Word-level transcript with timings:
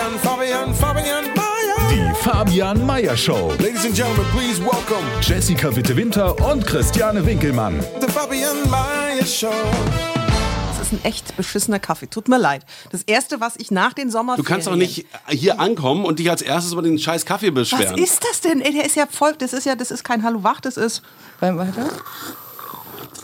Fabian, 0.00 0.18
Fabian, 0.20 0.74
Fabian 0.74 1.24
Mayer. 1.34 1.90
Die 1.90 2.14
Fabian 2.22 2.86
Meyer 2.86 3.14
Show. 3.14 3.50
Ladies 3.58 3.84
and 3.84 3.94
gentlemen, 3.94 4.24
please 4.32 4.58
welcome 4.58 5.04
Jessica 5.20 5.76
Witte-Winter 5.76 6.34
und 6.50 6.66
Christiane 6.66 7.26
Winkelmann. 7.26 7.78
the 8.00 8.06
Fabian 8.10 8.56
Mayer 8.70 9.26
Show. 9.26 9.52
Das 10.78 10.86
ist 10.86 10.92
ein 10.94 11.04
echt 11.04 11.36
beschissener 11.36 11.78
Kaffee. 11.80 12.06
Tut 12.06 12.28
mir 12.28 12.38
leid. 12.38 12.64
Das 12.90 13.02
erste, 13.02 13.42
was 13.42 13.56
ich 13.58 13.70
nach 13.70 13.92
den 13.92 14.10
Sommerferien... 14.10 14.42
Du 14.42 14.50
kannst 14.50 14.68
doch 14.68 14.76
nicht 14.76 15.04
hier 15.28 15.60
ankommen 15.60 16.06
und 16.06 16.18
dich 16.18 16.30
als 16.30 16.40
erstes 16.40 16.72
über 16.72 16.80
den 16.80 16.98
scheiß 16.98 17.26
Kaffee 17.26 17.54
Was 17.54 17.68
beschweren. 17.68 17.98
ist 17.98 18.24
das 18.24 18.40
denn? 18.40 18.62
Ey, 18.62 18.72
der 18.72 18.86
ist 18.86 18.96
ja 18.96 19.04
voll... 19.06 19.34
Das 19.36 19.52
ist 19.52 19.66
ja... 19.66 19.74
Das 19.76 19.90
ist 19.90 20.02
kein 20.02 20.22
Hallo 20.22 20.42
Wach, 20.42 20.62
das 20.62 20.78
ist... 20.78 21.02
Weiter? 21.40 21.90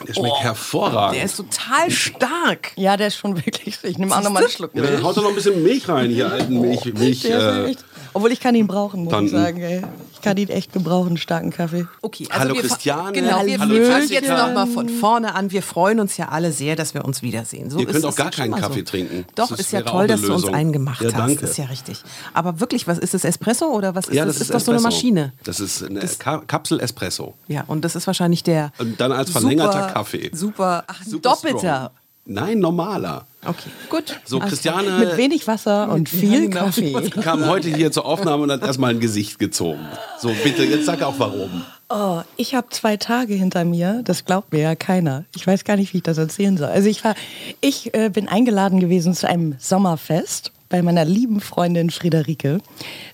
Der 0.06 0.14
schmeckt 0.14 0.40
hervorragend. 0.40 1.16
Der 1.16 1.24
ist 1.24 1.36
total 1.36 1.90
stark. 1.90 2.72
Ja, 2.76 2.96
der 2.96 3.08
ist 3.08 3.16
schon 3.16 3.36
wirklich. 3.36 3.78
Ich 3.82 3.98
nehme 3.98 4.14
auch 4.14 4.22
noch 4.22 4.30
mal 4.30 4.40
einen 4.40 4.50
Schluck 4.50 4.70
ja, 4.74 4.82
dann 4.82 5.02
haut 5.02 5.16
doch 5.16 5.22
noch 5.22 5.30
ein 5.30 5.34
bisschen 5.34 5.62
Milch 5.62 5.88
rein, 5.88 6.10
hier 6.10 6.30
alten 6.30 6.60
Milch. 6.60 6.84
Milch 6.94 7.24
äh, 7.24 7.74
obwohl 8.12 8.32
ich 8.32 8.40
kann 8.40 8.54
ihn 8.54 8.66
brauchen, 8.66 9.04
muss 9.04 9.12
Tanten. 9.12 9.26
ich 9.26 9.32
sagen. 9.32 9.60
Ey. 9.62 9.82
Kann 10.26 10.36
ihn 10.38 10.48
echt 10.48 10.72
gebrauchen, 10.72 11.08
einen 11.08 11.16
starken 11.18 11.50
Kaffee. 11.52 11.86
Okay, 12.02 12.26
Hallo 12.32 12.54
wir 12.56 12.62
Christiane. 12.62 13.12
Genau, 13.12 13.46
wir 13.46 13.58
fangen 13.58 14.08
jetzt 14.08 14.28
nochmal 14.28 14.66
von 14.66 14.88
vorne 14.88 15.36
an. 15.36 15.52
Wir 15.52 15.62
freuen 15.62 16.00
uns 16.00 16.16
ja 16.16 16.30
alle 16.30 16.50
sehr, 16.50 16.74
dass 16.74 16.94
wir 16.94 17.04
uns 17.04 17.22
wiedersehen. 17.22 17.70
So 17.70 17.78
Ihr 17.78 17.86
könnt 17.86 17.98
ist 17.98 18.04
auch 18.04 18.16
gar 18.16 18.32
keinen 18.32 18.54
Kaffee 18.56 18.80
so. 18.80 18.86
trinken. 18.86 19.24
Doch, 19.36 19.48
Das 19.50 19.60
ist 19.60 19.70
ja 19.70 19.82
toll, 19.82 20.08
dass 20.08 20.22
du 20.22 20.34
uns 20.34 20.48
einen 20.48 20.72
gemacht 20.72 21.00
Ja, 21.00 21.12
hast. 21.14 21.42
Das 21.42 21.50
ist 21.50 21.58
ja 21.58 21.66
richtig. 21.66 22.02
Aber 22.34 22.58
wirklich, 22.58 22.88
was 22.88 22.98
ist 22.98 23.14
das 23.14 23.24
Espresso 23.24 23.66
oder 23.66 23.94
was 23.94 24.08
ist 24.08 24.14
ja, 24.14 24.24
das? 24.24 24.38
das 24.38 24.48
ist, 24.48 24.54
doch 24.54 24.60
so 24.60 24.72
eine. 24.72 24.80
Maschine. 24.80 25.32
Das 25.44 25.60
ist 25.60 25.84
eine 25.84 26.00
Ka 26.18 26.42
Kapsel 26.46 26.80
Espresso. 26.80 27.34
Ja, 27.46 27.62
und 27.68 27.84
das 27.84 27.94
ist 27.94 28.06
wahrscheinlich 28.08 28.42
der. 28.42 28.72
Und 28.78 29.00
dann 29.00 29.12
als 29.12 29.30
verlängerter 29.30 29.72
super, 29.82 29.92
Kaffee. 29.92 30.30
Super, 30.32 30.84
ach, 30.88 31.00
ein 31.02 31.08
Super 31.10 31.28
doppelter. 31.30 31.58
strong. 31.92 32.05
Nein, 32.26 32.58
normaler. 32.58 33.24
Okay, 33.44 33.70
gut. 33.88 34.18
So, 34.24 34.40
Mit 34.40 34.48
Christiane 34.48 35.16
wenig 35.16 35.46
Wasser 35.46 35.88
und 35.90 36.08
viel. 36.08 36.50
Kaffee. 36.50 36.92
kam 37.22 37.46
heute 37.46 37.68
hier 37.68 37.92
zur 37.92 38.04
Aufnahme 38.04 38.42
und 38.42 38.50
hat 38.50 38.62
erstmal 38.62 38.90
ein 38.90 38.98
Gesicht 38.98 39.38
gezogen. 39.38 39.86
So, 40.18 40.34
bitte, 40.42 40.64
jetzt 40.64 40.86
sag 40.86 41.02
auch 41.02 41.14
warum. 41.18 41.62
Oh, 41.88 42.22
ich 42.36 42.56
habe 42.56 42.68
zwei 42.70 42.96
Tage 42.96 43.34
hinter 43.34 43.64
mir. 43.64 44.02
Das 44.04 44.24
glaubt 44.24 44.52
mir 44.52 44.60
ja 44.60 44.74
keiner. 44.74 45.24
Ich 45.36 45.46
weiß 45.46 45.62
gar 45.62 45.76
nicht, 45.76 45.92
wie 45.92 45.98
ich 45.98 46.02
das 46.02 46.18
erzählen 46.18 46.56
soll. 46.56 46.66
Also 46.66 46.88
ich 46.88 47.04
war, 47.04 47.14
ich 47.60 47.94
äh, 47.94 48.10
bin 48.12 48.28
eingeladen 48.28 48.80
gewesen 48.80 49.14
zu 49.14 49.28
einem 49.28 49.54
Sommerfest 49.60 50.50
bei 50.68 50.82
meiner 50.82 51.04
lieben 51.04 51.40
Freundin 51.40 51.90
Friederike. 51.90 52.58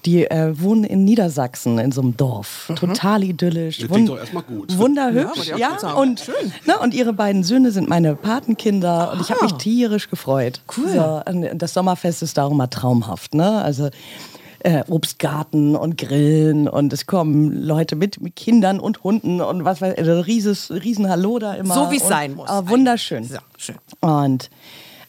Die 0.07 0.25
äh, 0.31 0.59
wohnen 0.61 0.85
in 0.85 1.05
Niedersachsen 1.05 1.79
in 1.79 1.93
so 1.93 2.01
einem 2.01 2.17
Dorf. 2.17 2.71
Total 2.75 3.23
idyllisch. 3.23 3.79
Das 3.79 3.89
klingt 3.91 4.09
wund- 4.09 4.13
doch 4.15 4.19
erstmal 4.19 4.43
gut. 4.45 4.77
Wunderhübsch. 4.79 5.49
Ja, 5.49 5.57
Ja, 5.57 5.79
sagen. 5.79 5.99
und, 5.99 6.29
ne, 6.67 6.79
und 6.79 6.95
ihre 6.95 7.13
beiden 7.13 7.45
Söhne 7.45 7.71
sind 7.71 7.89
meine 7.89 8.15
Patenkinder. 8.17 9.13
Und 9.13 9.21
ich 9.21 9.31
Ah. 9.31 9.35
habe 9.35 9.45
mich 9.45 9.55
tierisch 9.55 10.09
gefreut. 10.11 10.63
Cool. 10.77 10.89
So, 10.89 11.23
das 11.55 11.75
Sommerfest 11.75 12.23
ist 12.23 12.39
darum 12.39 12.57
mal 12.57 12.67
traumhaft. 12.69 13.35
Ne? 13.35 13.63
Also 13.63 13.91
äh, 14.65 14.85
Obstgarten 14.89 15.75
und 15.75 15.99
Grillen 15.99 16.69
und 16.69 16.93
es 16.93 17.07
kommen 17.07 17.53
Leute 17.65 17.97
mit, 17.97 18.21
mit 18.21 18.37
Kindern 18.37 18.79
und 18.79 19.03
Hunden 19.03 19.41
und 19.41 19.65
was 19.65 19.81
weiß 19.81 19.95
ich, 19.95 19.99
also 19.99 20.21
rieses, 20.21 20.71
riesen 20.71 21.09
Hallo 21.09 21.41
da 21.41 21.55
immer. 21.55 21.75
So 21.75 21.91
wie 21.91 21.97
es 21.97 22.07
sein 22.07 22.35
muss. 22.37 22.49
äh, 22.49 22.69
wunderschön. 22.69 23.25
Ja, 23.25 23.41
schön. 23.59 23.75
Und 24.01 24.51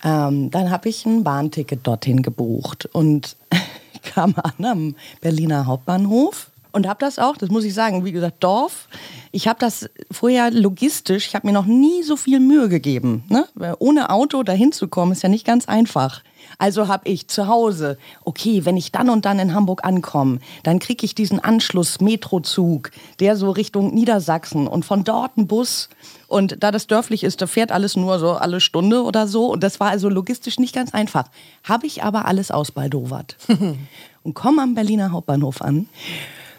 ähm, 0.03 0.51
dann 0.51 0.69
habe 0.69 0.89
ich 0.89 1.05
ein 1.05 1.23
Bahnticket 1.23 1.85
dorthin 1.85 2.21
gebucht 2.21 2.85
und 2.91 3.35
kam 4.03 4.35
an 4.35 4.65
am 4.65 4.95
Berliner 5.21 5.65
Hauptbahnhof 5.65 6.51
und 6.73 6.87
habe 6.87 6.99
das 6.99 7.19
auch, 7.19 7.37
das 7.37 7.49
muss 7.49 7.63
ich 7.63 7.73
sagen, 7.73 8.03
wie 8.03 8.11
gesagt, 8.11 8.43
Dorf. 8.43 8.89
Ich 9.31 9.47
habe 9.47 9.59
das 9.59 9.89
vorher 10.11 10.51
logistisch, 10.51 11.27
ich 11.27 11.35
habe 11.35 11.47
mir 11.47 11.53
noch 11.53 11.65
nie 11.65 12.03
so 12.03 12.17
viel 12.17 12.39
Mühe 12.39 12.67
gegeben. 12.67 13.23
Ne? 13.29 13.47
Weil 13.53 13.75
Ohne 13.79 14.09
Auto 14.09 14.43
dahin 14.43 14.71
zu 14.71 14.87
kommen, 14.87 15.11
ist 15.11 15.23
ja 15.23 15.29
nicht 15.29 15.45
ganz 15.45 15.67
einfach. 15.67 16.23
Also 16.57 16.87
habe 16.87 17.07
ich 17.07 17.27
zu 17.27 17.47
Hause, 17.47 17.97
okay, 18.25 18.65
wenn 18.65 18.75
ich 18.75 18.91
dann 18.91 19.09
und 19.09 19.25
dann 19.25 19.39
in 19.39 19.53
Hamburg 19.53 19.85
ankomme, 19.85 20.39
dann 20.63 20.79
kriege 20.79 21.05
ich 21.05 21.15
diesen 21.15 21.39
Anschluss-Metrozug, 21.39 22.91
der 23.19 23.37
so 23.37 23.51
Richtung 23.51 23.93
Niedersachsen 23.93 24.67
und 24.67 24.83
von 24.83 25.03
dort 25.03 25.37
ein 25.37 25.47
Bus. 25.47 25.89
Und 26.27 26.63
da 26.63 26.71
das 26.71 26.87
dörflich 26.87 27.23
ist, 27.23 27.41
da 27.41 27.47
fährt 27.47 27.71
alles 27.71 27.95
nur 27.95 28.17
so 28.17 28.31
alle 28.31 28.59
Stunde 28.59 29.03
oder 29.03 29.27
so. 29.27 29.51
Und 29.51 29.63
das 29.63 29.79
war 29.79 29.89
also 29.89 30.09
logistisch 30.09 30.59
nicht 30.59 30.73
ganz 30.73 30.93
einfach. 30.93 31.25
Habe 31.63 31.85
ich 31.85 32.03
aber 32.03 32.25
alles 32.25 32.49
ausbaldowert. 32.49 33.37
und 34.23 34.33
komme 34.33 34.63
am 34.63 34.73
Berliner 34.73 35.11
Hauptbahnhof 35.11 35.61
an. 35.61 35.87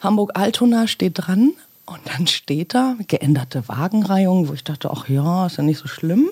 Hamburg-Altona 0.05 0.87
steht 0.87 1.15
dran. 1.17 1.53
Und 1.87 2.01
dann 2.07 2.27
steht 2.27 2.73
da 2.73 2.97
geänderte 3.09 3.69
Wagenreihung, 3.69 4.49
wo 4.49 4.55
ich 4.55 4.65
dachte, 4.65 4.91
ach 4.91 5.07
ja, 5.09 5.47
ist 5.47 5.59
ja 5.59 5.63
nicht 5.63 5.79
so 5.79 5.87
schlimm. 5.87 6.31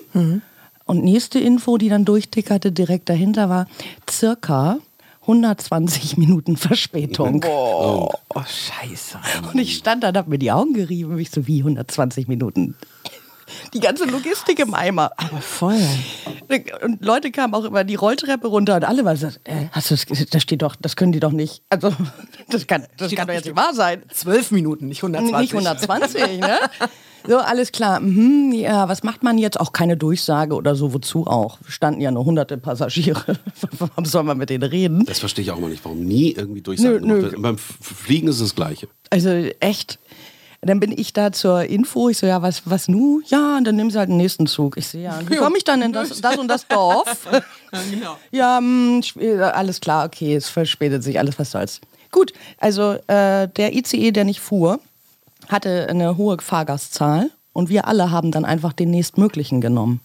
Und 0.85 1.03
nächste 1.03 1.39
Info, 1.39 1.77
die 1.77 1.89
dann 1.89 2.05
durchtickerte, 2.05 2.71
direkt 2.71 3.07
dahinter 3.07 3.49
war 3.49 3.67
circa 4.09 4.79
120 5.21 6.17
Minuten 6.17 6.57
Verspätung. 6.57 7.45
Oh, 7.47 8.09
scheiße. 8.35 9.19
Und 9.53 9.59
ich 9.59 9.75
stand 9.77 10.03
da 10.03 10.09
und 10.09 10.17
hab 10.17 10.27
mir 10.27 10.39
die 10.39 10.51
Augen 10.51 10.73
gerieben. 10.73 11.17
Ich 11.19 11.29
so, 11.29 11.45
wie 11.45 11.59
120 11.59 12.27
Minuten? 12.27 12.75
Die 13.73 13.79
ganze 13.79 14.05
Logistik 14.05 14.59
im 14.59 14.73
Eimer. 14.73 15.11
Aber 15.17 15.41
voll. 15.41 15.79
Und 16.83 17.03
Leute 17.03 17.31
kamen 17.31 17.53
auch 17.53 17.65
immer 17.65 17.83
die 17.83 17.95
Rolltreppe 17.95 18.47
runter 18.47 18.75
und 18.75 18.85
alle 18.85 19.05
waren 19.05 19.17
so, 19.17 19.27
äh, 19.43 19.67
hast 19.71 19.91
du 19.91 19.95
das, 19.95 20.25
das 20.29 20.41
steht 20.41 20.61
doch, 20.61 20.75
das 20.75 20.95
können 20.95 21.11
die 21.11 21.19
doch 21.19 21.31
nicht. 21.31 21.63
Also, 21.69 21.93
das 22.49 22.67
kann, 22.67 22.85
das 22.97 23.13
kann 23.13 23.27
doch 23.27 23.33
jetzt 23.33 23.45
nicht 23.45 23.55
wahr 23.55 23.73
sein. 23.73 24.03
Zwölf 24.13 24.51
Minuten, 24.51 24.87
nicht 24.87 25.03
120. 25.03 25.41
Nicht 25.41 25.53
120, 25.53 26.39
ne? 26.39 26.59
So, 27.25 27.37
alles 27.37 27.71
klar. 27.71 28.01
Mhm, 28.01 28.51
ja, 28.53 28.89
was 28.89 29.03
macht 29.03 29.23
man 29.23 29.37
jetzt? 29.37 29.59
Auch 29.59 29.71
keine 29.71 29.95
Durchsage 29.95 30.55
oder 30.55 30.75
so, 30.75 30.93
wozu 30.93 31.25
auch? 31.25 31.57
Standen 31.67 32.01
ja 32.01 32.11
nur 32.11 32.25
hunderte 32.25 32.57
Passagiere. 32.57 33.37
Warum 33.79 34.05
soll 34.05 34.23
man 34.23 34.37
mit 34.37 34.49
denen 34.49 34.63
reden? 34.63 35.05
Das 35.05 35.19
verstehe 35.19 35.43
ich 35.43 35.51
auch 35.51 35.59
mal 35.59 35.69
nicht, 35.69 35.85
warum 35.85 36.03
nie 36.03 36.31
irgendwie 36.31 36.61
Durchsagen 36.61 37.07
Nö, 37.07 37.21
nö. 37.21 37.39
Beim 37.39 37.57
Fliegen 37.57 38.27
ist 38.27 38.35
es 38.35 38.41
das 38.41 38.55
Gleiche. 38.55 38.87
Also 39.09 39.29
echt. 39.59 39.99
Dann 40.65 40.79
bin 40.79 40.91
ich 40.97 41.11
da 41.13 41.31
zur 41.31 41.63
Info. 41.65 42.09
Ich 42.09 42.17
so, 42.17 42.25
ja, 42.25 42.41
was, 42.41 42.61
was 42.65 42.87
nu? 42.87 43.21
Ja, 43.27 43.57
und 43.57 43.65
dann 43.65 43.75
nehmen 43.75 43.91
sie 43.91 43.97
halt 43.99 44.09
den 44.09 44.17
nächsten 44.17 44.47
Zug. 44.47 44.77
Ich 44.77 44.87
so, 44.87 44.97
ja, 44.97 45.19
wie 45.27 45.35
komme 45.35 45.57
ich 45.57 45.63
dann 45.63 45.81
in 45.81 45.91
das, 45.93 46.21
das 46.21 46.37
und 46.37 46.47
das 46.47 46.67
Dorf? 46.67 47.27
genau. 47.91 48.17
Ja, 48.31 48.57
hm, 48.59 49.01
sp- 49.03 49.19
alles 49.41 49.81
klar, 49.81 50.05
okay, 50.05 50.35
es 50.35 50.47
verspätet 50.49 51.03
sich, 51.03 51.19
alles 51.19 51.37
was 51.37 51.51
soll's. 51.51 51.81
Gut, 52.11 52.31
also 52.59 52.93
äh, 53.07 53.47
der 53.49 53.73
ICE, 53.75 54.11
der 54.11 54.23
nicht 54.23 54.39
fuhr, 54.39 54.79
hatte 55.49 55.87
eine 55.89 56.15
hohe 56.17 56.37
Fahrgastzahl 56.39 57.29
und 57.51 57.69
wir 57.69 57.87
alle 57.87 58.11
haben 58.11 58.31
dann 58.31 58.45
einfach 58.45 58.71
den 58.73 58.91
nächstmöglichen 58.91 59.61
genommen. 59.61 59.99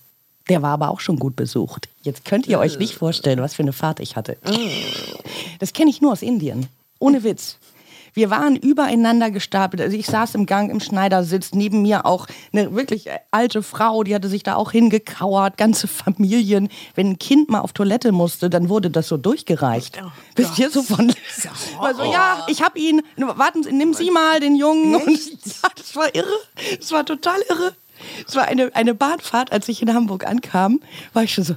Der 0.49 0.63
war 0.63 0.71
aber 0.71 0.89
auch 0.91 1.01
schon 1.01 1.19
gut 1.19 1.37
besucht. 1.37 1.89
Jetzt 2.03 2.25
könnt 2.25 2.47
ihr 2.47 2.59
euch 2.59 2.79
nicht 2.79 2.95
vorstellen, 2.95 3.41
was 3.41 3.55
für 3.55 3.63
eine 3.63 3.75
Fahrt 3.75 4.01
ich 4.01 4.17
hatte. 4.17 4.39
Das 5.61 5.73
kenne 5.75 5.91
ich 5.91 6.01
nur 6.01 6.13
aus 6.13 6.23
Indien. 6.23 6.67
Ohne 6.99 7.23
Witz. 7.23 7.59
Wir 8.19 8.31
waren 8.31 8.57
übereinander 8.57 9.31
gestapelt. 9.31 9.81
Also 9.81 9.97
ich 9.97 10.07
saß 10.07 10.35
im 10.35 10.45
Gang 10.45 10.73
im 10.73 10.81
Schneidersitz, 10.81 11.53
neben 11.53 11.83
mir 11.83 12.05
auch 12.05 12.27
eine 12.53 12.75
wirklich 12.75 13.07
alte 13.31 13.63
Frau, 13.63 14.03
die 14.03 14.13
hatte 14.13 14.29
sich 14.29 14.43
da 14.43 14.57
auch 14.57 14.73
hingekauert, 14.73 15.57
ganze 15.57 15.87
Familien. 15.87 16.69
Wenn 16.97 17.11
ein 17.11 17.19
Kind 17.21 17.49
mal 17.49 17.61
auf 17.61 17.73
Toilette 17.75 18.11
musste, 18.11 18.51
dann 18.51 18.69
wurde 18.69 18.91
das 18.91 19.07
so 19.07 19.19
durchgereicht. 19.19 20.03
Wisst 20.35 20.59
ihr 20.59 20.69
so 20.69 20.83
von 20.83 21.15
also, 21.79 22.03
ja, 22.03 22.45
ich 22.49 22.61
hab 22.61 22.77
ihn, 22.77 23.03
warten 23.17 23.63
Sie, 23.63 23.71
nimm 23.71 23.95
Sie 23.95 24.11
mal 24.11 24.41
den 24.41 24.57
Jungen. 24.57 24.97
Und, 24.97 25.07
ja, 25.45 25.69
das 25.77 25.95
war 25.95 26.13
irre. 26.13 26.27
Das 26.77 26.91
war 26.91 27.07
total 27.07 27.41
irre. 27.49 27.73
Es 28.27 28.35
war 28.35 28.47
eine, 28.47 28.75
eine 28.75 28.97
Bahnfahrt, 28.97 29.53
als 29.53 29.69
ich 29.69 29.81
in 29.81 29.95
Hamburg 29.95 30.27
ankam, 30.27 30.81
war 31.13 31.23
ich 31.23 31.35
schon 31.35 31.45
so, 31.45 31.55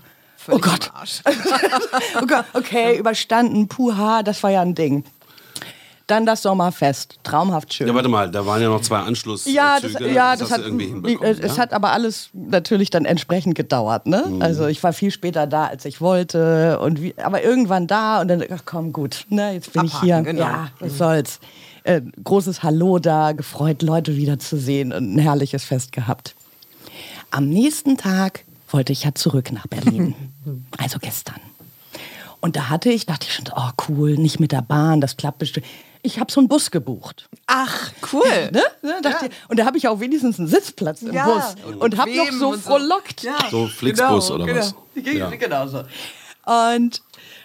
oh 0.48 0.60
Gott. 0.60 0.92
oh 2.22 2.26
Gott, 2.28 2.46
okay, 2.54 3.00
überstanden, 3.00 3.68
puha, 3.68 4.22
das 4.22 4.44
war 4.44 4.52
ja 4.52 4.62
ein 4.62 4.76
Ding. 4.76 5.06
Dann 6.12 6.26
das 6.26 6.42
Sommerfest, 6.42 7.20
traumhaft 7.24 7.74
schön. 7.74 7.88
Ja, 7.88 7.96
warte 7.96 8.10
mal, 8.10 8.30
da 8.30 8.46
waren 8.46 8.62
ja 8.62 8.68
noch 8.68 8.82
zwei 8.82 8.98
Anschlusszüge. 8.98 9.56
Ja, 9.56 9.80
das, 9.80 9.94
ja, 9.94 10.36
das, 10.36 10.42
hast 10.42 10.52
hat, 10.52 10.60
irgendwie 10.60 10.88
hinbekommen. 10.88 11.32
es, 11.32 11.40
es 11.40 11.56
ja? 11.56 11.64
hat 11.64 11.72
aber 11.72 11.94
alles 11.94 12.32
natürlich 12.34 12.90
dann 12.90 13.06
entsprechend 13.06 13.56
gedauert. 13.56 14.08
Ne? 14.08 14.26
Mhm. 14.28 14.42
Also 14.42 14.68
ich 14.68 14.84
war 14.84 14.92
viel 14.92 15.12
später 15.12 15.48
da, 15.48 15.68
als 15.68 15.86
ich 15.86 16.02
wollte. 16.02 16.80
Und 16.80 17.02
wie, 17.02 17.14
aber 17.18 17.46
irgendwann 17.46 17.88
da 17.88 18.20
und 18.20 18.28
dann, 18.28 18.44
ach 18.54 18.64
komm, 18.66 18.92
gut, 18.92 19.26
ne, 19.30 19.54
jetzt 19.54 19.72
bin 19.72 19.86
ich 19.86 19.94
Abhaken, 19.94 20.06
hier. 20.06 20.22
genau. 20.22 20.42
Ja, 20.42 20.72
was 20.82 20.98
soll's. 20.98 21.40
Äh, 21.86 22.02
großes 22.22 22.62
Hallo 22.62 23.00
da, 23.00 23.32
gefreut, 23.32 23.82
Leute 23.82 24.18
wiederzusehen 24.18 24.92
und 24.92 25.16
ein 25.16 25.18
herrliches 25.18 25.64
Fest 25.64 25.94
gehabt. 25.94 26.36
Am 27.30 27.48
nächsten 27.48 27.96
Tag 27.96 28.44
wollte 28.70 28.92
ich 28.92 29.06
ja 29.06 29.16
zurück 29.16 29.54
nach 29.54 29.68
Berlin. 29.68 30.14
also 30.78 31.00
gestern. 31.00 31.40
Und 32.42 32.58
da 32.58 32.68
hatte 32.70 32.90
ich, 32.90 33.06
dachte 33.06 33.28
ich 33.30 33.34
schon, 33.34 33.46
oh 33.56 33.70
cool, 33.88 34.18
nicht 34.18 34.42
mit 34.42 34.52
der 34.52 34.62
Bahn, 34.62 35.00
das 35.00 35.16
klappt 35.16 35.38
bestimmt. 35.38 35.66
Ich 36.04 36.20
habe 36.20 36.32
so 36.32 36.40
einen 36.42 36.48
Bus 36.48 36.72
gebucht. 36.72 37.30
Ach, 37.48 37.92
cool. 38.12 38.24
Ne? 38.52 38.64
Ne? 38.82 38.96
Dachte 39.02 39.28
ich, 39.28 39.32
und 39.50 39.60
da 39.60 39.66
habe 39.66 39.78
ich 39.78 39.88
auch 39.88 40.00
wenigstens 40.00 40.40
einen 40.40 40.48
Sitzplatz 40.48 41.02
im 41.04 41.14
Ja, 41.14 41.26
Bus. 41.26 41.56
und 41.68 41.76
Und 41.78 41.98
habe 41.98 42.16
noch 42.16 42.32
so 42.32 42.54
frohlockt. 42.54 43.24
Ja. 43.24 43.38
So 43.50 43.68
Flixbus 43.68 44.28
Genau, 44.28 44.36
oder 44.36 44.46
genau. 44.46 44.60
was? 44.60 44.76
Ja. 44.96 45.30
Genau 45.30 45.68
so. 45.68 45.84
Und 46.46 47.02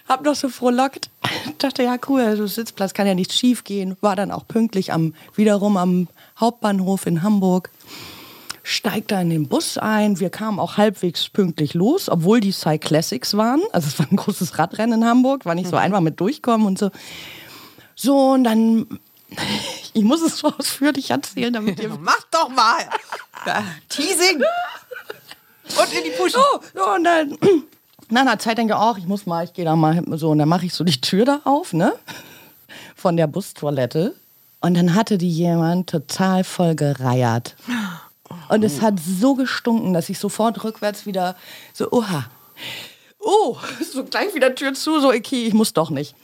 hab 0.07 0.23
noch 0.25 0.35
so 0.35 0.49
frohlockt. 0.49 1.09
Dachte, 1.59 1.83
ja 1.83 1.97
cool, 2.07 2.21
also 2.21 2.47
Sitzplatz 2.47 2.93
kann 2.93 3.05
ja 3.07 3.13
nichts 3.13 3.37
schief 3.37 3.63
gehen. 3.63 3.95
War 4.01 4.15
dann 4.15 4.31
auch 4.31 4.47
pünktlich 4.47 4.91
am, 4.91 5.13
wiederum 5.35 5.77
am 5.77 6.07
Hauptbahnhof 6.39 7.05
in 7.05 7.21
Hamburg. 7.23 7.69
Steigt 8.63 9.11
da 9.11 9.21
in 9.21 9.29
den 9.29 9.47
Bus 9.47 9.77
ein. 9.77 10.19
Wir 10.19 10.29
kamen 10.29 10.59
auch 10.59 10.75
halbwegs 10.77 11.29
pünktlich 11.29 11.73
los, 11.73 12.09
obwohl 12.09 12.41
die 12.41 12.51
Cy 12.51 12.79
Classics 12.79 13.37
waren. 13.37 13.61
Also 13.71 13.87
es 13.87 13.97
war 13.99 14.07
ein 14.11 14.17
großes 14.17 14.57
Radrennen 14.57 15.01
in 15.03 15.07
Hamburg, 15.07 15.45
war 15.45 15.55
nicht 15.55 15.69
so 15.69 15.77
einfach 15.77 16.01
mit 16.01 16.19
durchkommen 16.19 16.67
und 16.67 16.77
so. 16.77 16.89
So, 17.99 18.33
und 18.33 18.43
dann, 18.43 18.99
ich 19.93 20.03
muss 20.03 20.21
es 20.21 20.37
so 20.37 20.53
ausführlich 20.53 21.09
erzählen, 21.09 21.51
damit 21.51 21.79
ihr 21.79 21.89
Mach 21.99 22.23
doch 22.31 22.47
mal. 22.49 22.87
Teasing. 23.89 24.37
Und 24.37 25.93
in 25.93 26.03
die 26.05 26.11
Puschen. 26.11 26.39
so, 26.39 26.61
so 26.73 26.89
und 26.93 27.03
dann 27.03 27.37
nach 28.09 28.21
einer 28.21 28.39
Zeit 28.39 28.57
denke 28.57 28.73
ich 28.73 28.79
auch, 28.79 28.97
ich 28.97 29.05
muss 29.05 29.25
mal, 29.25 29.43
ich 29.43 29.53
gehe 29.53 29.65
da 29.65 29.75
mal 29.75 30.01
so 30.11 30.29
und 30.29 30.37
dann 30.37 30.47
mache 30.47 30.65
ich 30.65 30.73
so 30.73 30.83
die 30.83 31.01
Tür 31.01 31.25
da 31.25 31.41
auf, 31.43 31.73
ne? 31.73 31.93
Von 32.95 33.17
der 33.17 33.27
Bustoilette 33.27 34.15
und 34.61 34.75
dann 34.75 34.95
hatte 34.95 35.17
die 35.17 35.29
jemand 35.29 35.89
total 35.89 36.43
voll 36.43 36.75
gereiert. 36.75 37.55
Und 38.49 38.63
es 38.63 38.81
hat 38.81 38.95
so 38.99 39.35
gestunken, 39.35 39.93
dass 39.93 40.09
ich 40.09 40.19
sofort 40.19 40.63
rückwärts 40.63 41.05
wieder 41.05 41.35
so, 41.73 41.91
oha. 41.91 42.29
Oh, 43.19 43.57
so 43.91 44.03
gleich 44.03 44.33
wieder 44.33 44.55
Tür 44.55 44.73
zu, 44.73 44.99
so 44.99 45.09
okay, 45.09 45.45
ich 45.45 45.53
muss 45.53 45.73
doch 45.73 45.89
nicht. 45.89 46.15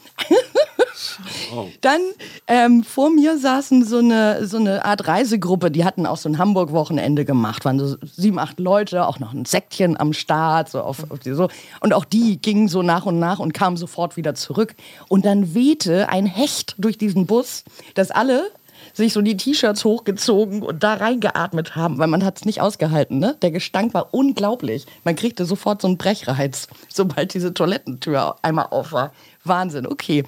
Dann 1.82 2.02
ähm, 2.48 2.84
vor 2.84 3.10
mir 3.10 3.38
saßen 3.38 3.86
so 3.86 3.98
eine, 3.98 4.46
so 4.46 4.58
eine 4.58 4.86
Art 4.86 5.08
Reisegruppe, 5.08 5.72
die 5.72 5.86
hatten 5.86 6.06
auch 6.06 6.18
so 6.18 6.30
ein 6.30 6.38
Hamburg-Wochenende 6.38 7.26
gemacht, 7.26 7.66
waren 7.66 7.80
so 7.80 7.98
sieben, 8.02 8.40
acht 8.40 8.60
Leute, 8.60 9.08
auch 9.08 9.20
noch 9.20 9.34
ein 9.34 9.46
Säckchen 9.46 10.00
am 10.00 10.14
Start, 10.14 10.70
so 10.70 10.82
auf, 10.82 11.10
auf 11.12 11.20
die, 11.20 11.34
so. 11.34 11.50
Und 11.80 11.94
auch 11.94 12.06
die 12.06 12.42
gingen 12.42 12.68
so 12.68 12.82
nach 12.82 13.06
und 13.06 13.20
nach 13.20 13.40
und 13.40 13.54
kamen 13.54 13.78
sofort 13.78 14.18
wieder 14.18 14.36
zurück. 14.36 14.76
Und 15.08 15.26
dann 15.26 15.54
wehte 15.54 16.10
ein 16.10 16.26
Hecht 16.26 16.76
durch 16.78 16.98
diesen 16.98 17.26
Bus, 17.26 17.64
dass 17.96 18.12
alle 18.12 18.52
sich 18.94 19.14
so 19.14 19.22
die 19.22 19.38
T-Shirts 19.38 19.86
hochgezogen 19.86 20.62
und 20.62 20.84
da 20.84 20.96
reingeatmet 20.96 21.76
haben, 21.76 21.98
weil 21.98 22.08
man 22.08 22.24
hat 22.24 22.38
es 22.38 22.46
nicht 22.46 22.62
ausgehalten. 22.62 23.20
Ne? 23.20 23.36
Der 23.42 23.52
Gestank 23.52 23.94
war 23.94 24.14
unglaublich. 24.14 24.86
Man 25.04 25.16
kriegte 25.16 25.46
sofort 25.46 25.82
so 25.82 25.88
einen 25.88 25.98
Brechreiz, 25.98 26.68
sobald 26.90 27.34
diese 27.34 27.54
Toilettentür 27.54 28.36
einmal 28.42 28.68
auf 28.70 28.92
war. 28.92 29.14
Wahnsinn, 29.44 29.88
okay. 29.88 30.24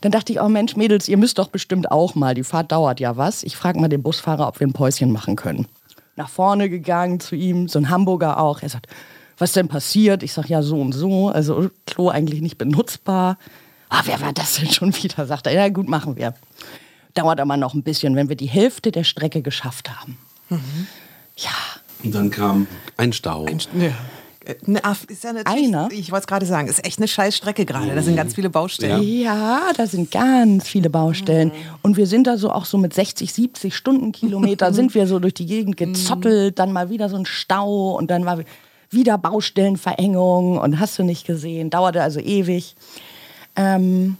Dann 0.00 0.12
dachte 0.12 0.32
ich, 0.32 0.40
oh 0.40 0.48
Mensch, 0.48 0.76
Mädels, 0.76 1.08
ihr 1.08 1.16
müsst 1.16 1.38
doch 1.38 1.48
bestimmt 1.48 1.90
auch 1.90 2.14
mal. 2.14 2.34
Die 2.34 2.44
Fahrt 2.44 2.72
dauert 2.72 3.00
ja 3.00 3.16
was. 3.16 3.42
Ich 3.42 3.56
frage 3.56 3.80
mal 3.80 3.88
den 3.88 4.02
Busfahrer, 4.02 4.46
ob 4.48 4.60
wir 4.60 4.66
ein 4.66 4.72
Päuschen 4.72 5.10
machen 5.12 5.36
können. 5.36 5.66
Nach 6.16 6.28
vorne 6.28 6.70
gegangen 6.70 7.20
zu 7.20 7.34
ihm, 7.34 7.68
so 7.68 7.78
ein 7.78 7.90
Hamburger 7.90 8.38
auch. 8.40 8.62
Er 8.62 8.68
sagt, 8.68 8.86
was 9.38 9.52
denn 9.52 9.68
passiert? 9.68 10.22
Ich 10.22 10.32
sage, 10.32 10.48
ja, 10.48 10.62
so 10.62 10.80
und 10.80 10.92
so. 10.92 11.28
Also 11.28 11.70
Klo 11.86 12.08
eigentlich 12.08 12.40
nicht 12.40 12.56
benutzbar. 12.58 13.38
Ah, 13.88 14.02
wer 14.04 14.20
war 14.20 14.32
das 14.32 14.56
denn 14.56 14.70
schon 14.70 14.94
wieder? 14.96 15.26
Sagt 15.26 15.46
er, 15.46 15.52
ja 15.52 15.68
gut, 15.68 15.88
machen 15.88 16.16
wir. 16.16 16.34
Dauert 17.14 17.40
aber 17.40 17.56
noch 17.56 17.74
ein 17.74 17.82
bisschen, 17.82 18.16
wenn 18.16 18.28
wir 18.28 18.36
die 18.36 18.48
Hälfte 18.48 18.90
der 18.92 19.04
Strecke 19.04 19.42
geschafft 19.42 19.90
haben. 19.90 20.18
Ja, 21.36 21.50
Und 22.02 22.14
dann 22.14 22.30
kam 22.30 22.66
ein 22.96 23.12
Stau. 23.12 23.46
Ja. 23.78 23.90
Ne, 24.66 24.80
ah, 24.84 24.94
ist 25.08 25.24
ja 25.24 25.32
Einer? 25.44 25.88
Ich 25.90 26.12
wollte 26.12 26.22
es 26.22 26.26
gerade 26.26 26.46
sagen, 26.46 26.68
ist 26.68 26.84
echt 26.86 26.98
eine 26.98 27.08
scheiß 27.08 27.36
Strecke 27.36 27.64
gerade. 27.64 27.94
Da 27.94 28.02
sind 28.02 28.16
ganz 28.16 28.34
viele 28.34 28.50
Baustellen. 28.50 29.02
Ja, 29.02 29.72
da 29.76 29.86
sind 29.86 30.10
ganz 30.10 30.68
viele 30.68 30.88
Baustellen. 30.88 31.50
Und 31.82 31.96
wir 31.96 32.06
sind 32.06 32.26
da 32.26 32.36
so 32.36 32.50
auch 32.50 32.64
so 32.64 32.78
mit 32.78 32.94
60, 32.94 33.32
70 33.32 33.74
Stundenkilometer 33.74 34.72
sind 34.72 34.94
wir 34.94 35.06
so 35.06 35.18
durch 35.18 35.34
die 35.34 35.46
Gegend 35.46 35.76
gezottelt, 35.76 36.58
dann 36.58 36.72
mal 36.72 36.90
wieder 36.90 37.08
so 37.08 37.16
ein 37.16 37.26
Stau 37.26 37.96
und 37.96 38.10
dann 38.10 38.24
war 38.24 38.40
wieder 38.90 39.18
Baustellenverengung 39.18 40.58
und 40.58 40.78
hast 40.78 40.98
du 40.98 41.02
nicht 41.02 41.26
gesehen. 41.26 41.70
Dauerte 41.70 42.02
also 42.02 42.20
ewig. 42.20 42.76
Ähm, 43.56 44.16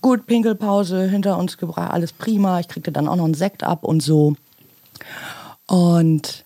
gut, 0.00 0.26
Pinkelpause 0.26 1.08
hinter 1.08 1.36
uns 1.36 1.58
gebracht, 1.58 1.92
alles 1.92 2.12
prima. 2.12 2.60
Ich 2.60 2.68
kriegte 2.68 2.92
dann 2.92 3.08
auch 3.08 3.16
noch 3.16 3.24
einen 3.24 3.34
Sekt 3.34 3.62
ab 3.62 3.84
und 3.84 4.02
so. 4.02 4.36
Und 5.66 6.45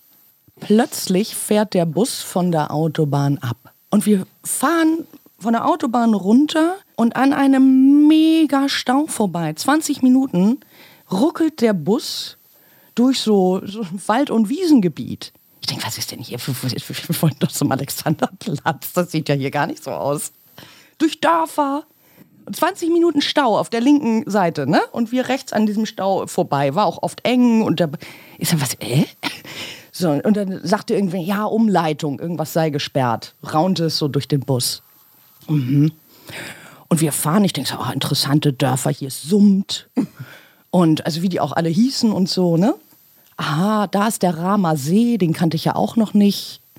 plötzlich 0.61 1.35
fährt 1.35 1.73
der 1.73 1.85
Bus 1.85 2.21
von 2.21 2.51
der 2.51 2.71
Autobahn 2.71 3.37
ab. 3.39 3.73
Und 3.89 4.05
wir 4.05 4.25
fahren 4.45 5.05
von 5.37 5.51
der 5.53 5.67
Autobahn 5.67 6.13
runter 6.13 6.75
und 6.95 7.17
an 7.17 7.33
einem 7.33 8.07
mega 8.07 8.69
Stau 8.69 9.07
vorbei. 9.07 9.53
20 9.53 10.01
Minuten 10.01 10.59
ruckelt 11.11 11.59
der 11.61 11.73
Bus 11.73 12.37
durch 12.95 13.19
so, 13.19 13.61
so 13.65 13.85
Wald- 14.07 14.29
und 14.29 14.47
Wiesengebiet. 14.47 15.33
Ich 15.59 15.67
denke, 15.67 15.85
was 15.85 15.97
ist 15.97 16.11
denn 16.11 16.19
hier? 16.19 16.39
Wir 16.39 16.55
wir 16.55 17.21
wollen 17.21 17.35
doch 17.39 17.51
zum 17.51 17.71
Alexanderplatz. 17.71 18.93
Das 18.93 19.11
sieht 19.11 19.29
ja 19.29 19.35
hier 19.35 19.51
gar 19.51 19.67
nicht 19.67 19.83
so 19.83 19.91
aus. 19.91 20.31
Durch 20.97 21.19
Dörfer. 21.19 21.83
20 22.51 22.89
Minuten 22.89 23.21
Stau 23.21 23.57
auf 23.57 23.69
der 23.69 23.81
linken 23.81 24.29
Seite, 24.29 24.67
ne? 24.67 24.81
Und 24.91 25.11
wir 25.11 25.29
rechts 25.29 25.53
an 25.53 25.67
diesem 25.67 25.85
Stau 25.85 26.25
vorbei. 26.25 26.73
War 26.73 26.87
auch 26.87 27.03
oft 27.03 27.23
eng 27.23 27.61
und 27.61 27.79
da 27.79 27.87
ist 28.39 28.51
dann 28.51 28.61
was, 28.61 28.73
äh? 28.79 29.05
So, 30.01 30.09
und 30.09 30.35
dann 30.35 30.59
sagte 30.63 30.95
irgendwer, 30.95 31.19
ja, 31.19 31.43
Umleitung, 31.43 32.19
irgendwas 32.19 32.53
sei 32.53 32.71
gesperrt. 32.71 33.35
Raunte 33.53 33.85
es 33.85 33.97
so 33.97 34.07
durch 34.07 34.27
den 34.27 34.39
Bus. 34.39 34.81
Mhm. 35.47 35.91
Und 36.87 37.01
wir 37.01 37.11
fahren, 37.11 37.43
ich 37.45 37.53
denke 37.53 37.69
so, 37.69 37.77
oh, 37.79 37.91
interessante 37.93 38.51
Dörfer, 38.51 38.89
hier 38.89 39.11
summt. 39.11 39.89
Und 40.71 41.05
also 41.05 41.21
wie 41.21 41.29
die 41.29 41.39
auch 41.39 41.51
alle 41.51 41.69
hießen 41.69 42.11
und 42.11 42.29
so, 42.29 42.57
ne? 42.57 42.73
Aha, 43.37 43.85
da 43.85 44.07
ist 44.07 44.23
der 44.23 44.39
Rama 44.39 44.75
See, 44.75 45.19
den 45.19 45.33
kannte 45.33 45.55
ich 45.55 45.65
ja 45.65 45.75
auch 45.75 45.95
noch 45.95 46.13
nicht. 46.13 46.61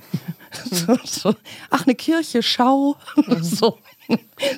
So, 0.70 0.98
so. 1.02 1.34
Ach, 1.70 1.86
eine 1.86 1.94
Kirche, 1.94 2.42
schau. 2.42 2.96
so. 3.40 3.78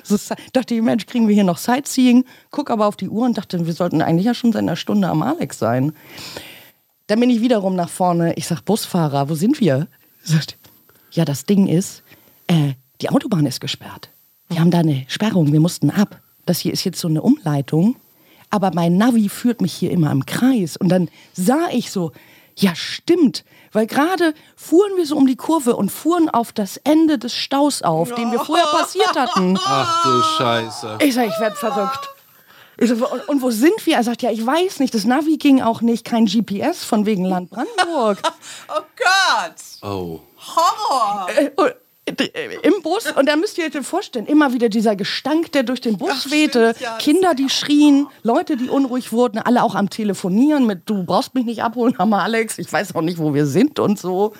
so. 0.03 0.35
Dachte 0.51 0.75
ich, 0.75 0.81
Mensch, 0.81 1.05
kriegen 1.05 1.29
wir 1.29 1.33
hier 1.33 1.45
noch 1.45 1.57
Sightseeing? 1.57 2.25
Guck 2.51 2.69
aber 2.69 2.85
auf 2.85 2.97
die 2.97 3.07
Uhr 3.07 3.25
und 3.25 3.37
dachte, 3.37 3.65
wir 3.65 3.71
sollten 3.71 4.01
eigentlich 4.01 4.25
ja 4.25 4.33
schon 4.33 4.51
seit 4.51 4.63
einer 4.63 4.75
Stunde 4.75 5.07
am 5.07 5.21
Alex 5.21 5.57
sein. 5.57 5.93
Dann 7.07 7.19
bin 7.19 7.29
ich 7.29 7.41
wiederum 7.41 7.75
nach 7.75 7.89
vorne. 7.89 8.33
Ich 8.35 8.47
sag, 8.47 8.61
Busfahrer, 8.61 9.29
wo 9.29 9.35
sind 9.35 9.59
wir? 9.59 9.87
Sagt, 10.23 10.57
ja, 11.11 11.25
das 11.25 11.45
Ding 11.45 11.67
ist, 11.67 12.03
äh, 12.47 12.73
die 13.01 13.09
Autobahn 13.09 13.45
ist 13.45 13.61
gesperrt. 13.61 14.09
Wir 14.49 14.59
haben 14.59 14.71
da 14.71 14.79
eine 14.79 15.05
Sperrung, 15.07 15.51
wir 15.51 15.59
mussten 15.59 15.91
ab. 15.91 16.19
Das 16.45 16.59
hier 16.59 16.73
ist 16.73 16.83
jetzt 16.83 16.99
so 16.99 17.07
eine 17.07 17.21
Umleitung. 17.21 17.95
Aber 18.49 18.71
mein 18.73 18.97
Navi 18.97 19.29
führt 19.29 19.61
mich 19.61 19.73
hier 19.73 19.91
immer 19.91 20.11
im 20.11 20.25
Kreis. 20.25 20.77
Und 20.77 20.89
dann 20.89 21.09
sah 21.33 21.67
ich 21.71 21.91
so, 21.91 22.11
ja, 22.57 22.73
stimmt. 22.75 23.43
Weil 23.71 23.87
gerade 23.87 24.33
fuhren 24.55 24.95
wir 24.95 25.05
so 25.05 25.17
um 25.17 25.27
die 25.27 25.35
Kurve 25.35 25.75
und 25.75 25.91
fuhren 25.91 26.29
auf 26.29 26.53
das 26.53 26.77
Ende 26.77 27.17
des 27.17 27.33
Staus 27.33 27.81
auf, 27.81 28.13
den 28.13 28.31
wir 28.31 28.39
vorher 28.39 28.67
passiert 28.67 29.15
hatten. 29.15 29.57
Ach 29.59 30.03
du 30.03 30.21
Scheiße. 30.37 30.97
Ich 31.01 31.13
sag, 31.13 31.27
ich 31.27 31.39
werd 31.39 31.57
verrückt. 31.57 32.14
Ich 32.77 32.89
so, 32.89 33.07
und, 33.07 33.29
und 33.29 33.41
wo 33.41 33.51
sind 33.51 33.85
wir? 33.85 33.95
Er 33.95 34.03
sagt, 34.03 34.21
ja, 34.21 34.31
ich 34.31 34.45
weiß 34.45 34.79
nicht. 34.79 34.93
Das 34.93 35.05
Navi 35.05 35.37
ging 35.37 35.61
auch 35.61 35.81
nicht. 35.81 36.05
Kein 36.05 36.25
GPS 36.25 36.83
von 36.83 37.05
wegen 37.05 37.25
Land 37.25 37.49
Brandenburg. 37.49 38.19
Oh 38.67 38.81
Gott! 38.97 39.55
Oh. 39.81 40.19
Horror! 40.37 41.27
Äh, 41.29 41.49
und, 41.55 41.73
äh, 42.05 42.55
Im 42.61 42.81
Bus. 42.83 43.11
Und 43.11 43.27
da 43.27 43.35
müsst 43.35 43.57
ihr 43.57 43.65
euch 43.65 43.85
vorstellen, 43.85 44.27
immer 44.27 44.53
wieder 44.53 44.69
dieser 44.69 44.95
Gestank, 44.95 45.51
der 45.53 45.63
durch 45.63 45.81
den 45.81 45.97
Bus 45.97 46.25
Ach, 46.27 46.31
wehte. 46.31 46.73
stimmt, 46.75 46.81
ja, 46.81 46.97
Kinder, 46.97 47.33
die 47.33 47.49
schrien, 47.49 48.07
Leute, 48.21 48.57
die 48.57 48.69
unruhig 48.69 49.11
wurden, 49.11 49.39
alle 49.39 49.63
auch 49.63 49.73
am 49.73 49.89
Telefonieren 49.89 50.67
mit, 50.67 50.81
du 50.85 51.03
brauchst 51.03 51.33
mich 51.33 51.45
nicht 51.45 51.63
abholen, 51.63 51.95
Hammer 51.99 52.21
Alex, 52.21 52.59
ich 52.59 52.71
weiß 52.71 52.93
auch 52.95 53.01
nicht, 53.01 53.17
wo 53.17 53.33
wir 53.33 53.47
sind 53.47 53.79
und 53.79 53.97
so. 53.99 54.33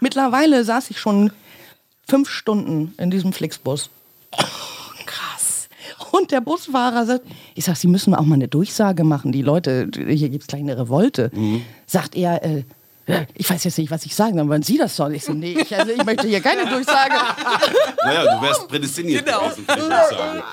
Mittlerweile 0.00 0.62
saß 0.62 0.90
ich 0.90 1.00
schon 1.00 1.32
fünf 2.06 2.28
Stunden 2.28 2.94
in 2.98 3.10
diesem 3.10 3.32
Flixbus. 3.32 3.88
Und 6.18 6.30
der 6.32 6.40
Busfahrer 6.40 7.06
sagt, 7.06 7.24
ich 7.54 7.64
sag, 7.64 7.76
Sie 7.76 7.86
müssen 7.88 8.14
auch 8.14 8.24
mal 8.24 8.34
eine 8.34 8.48
Durchsage 8.48 9.04
machen. 9.04 9.32
Die 9.32 9.42
Leute, 9.42 9.88
hier 9.94 10.28
gibt 10.28 10.42
es 10.44 10.46
gleich 10.48 10.60
eine 10.62 10.76
Revolte. 10.78 11.30
Sagt 11.86 12.14
er, 12.16 12.42
äh, 12.44 12.62
ich 13.34 13.48
weiß 13.48 13.64
jetzt 13.64 13.78
nicht, 13.78 13.90
was 13.90 14.04
ich 14.04 14.14
sagen 14.14 14.36
soll, 14.36 14.48
wollen 14.48 14.62
Sie 14.62 14.76
das 14.76 14.94
soll? 14.96 15.14
Ich 15.14 15.24
so, 15.24 15.32
nee, 15.32 15.52
ich, 15.58 15.74
also 15.74 15.90
ich 15.92 16.04
möchte 16.04 16.26
hier 16.28 16.40
keine 16.40 16.66
Durchsage. 16.68 17.14
Naja, 18.04 18.36
du 18.36 18.42
wärst 18.46 18.68
prädestiniert 18.68 19.24
Genau. 19.26 19.40
gewesen, 19.48 19.64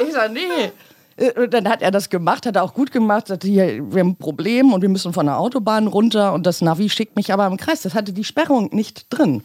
ich 0.07 0.13
sag, 0.13 0.31
nee. 0.31 0.71
Äh, 1.17 1.31
Und 1.43 1.53
dann 1.53 1.67
hat 1.69 1.81
er 1.81 1.91
das 1.91 2.09
gemacht, 2.09 2.45
hat 2.45 2.55
er 2.55 2.63
auch 2.63 2.73
gut 2.73 2.91
gemacht, 2.91 3.27
sagte, 3.27 3.47
hier, 3.47 3.81
wir 3.93 3.99
haben 4.01 4.09
ein 4.11 4.15
Problem 4.15 4.71
und 4.73 4.81
wir 4.81 4.89
müssen 4.89 5.13
von 5.13 5.25
der 5.25 5.37
Autobahn 5.37 5.87
runter 5.87 6.33
und 6.33 6.45
das 6.45 6.61
Navi 6.61 6.89
schickt 6.89 7.15
mich 7.15 7.31
aber 7.33 7.45
im 7.47 7.57
Kreis. 7.57 7.81
Das 7.81 7.93
hatte 7.93 8.13
die 8.13 8.23
Sperrung 8.23 8.69
nicht 8.73 9.07
drin. 9.09 9.43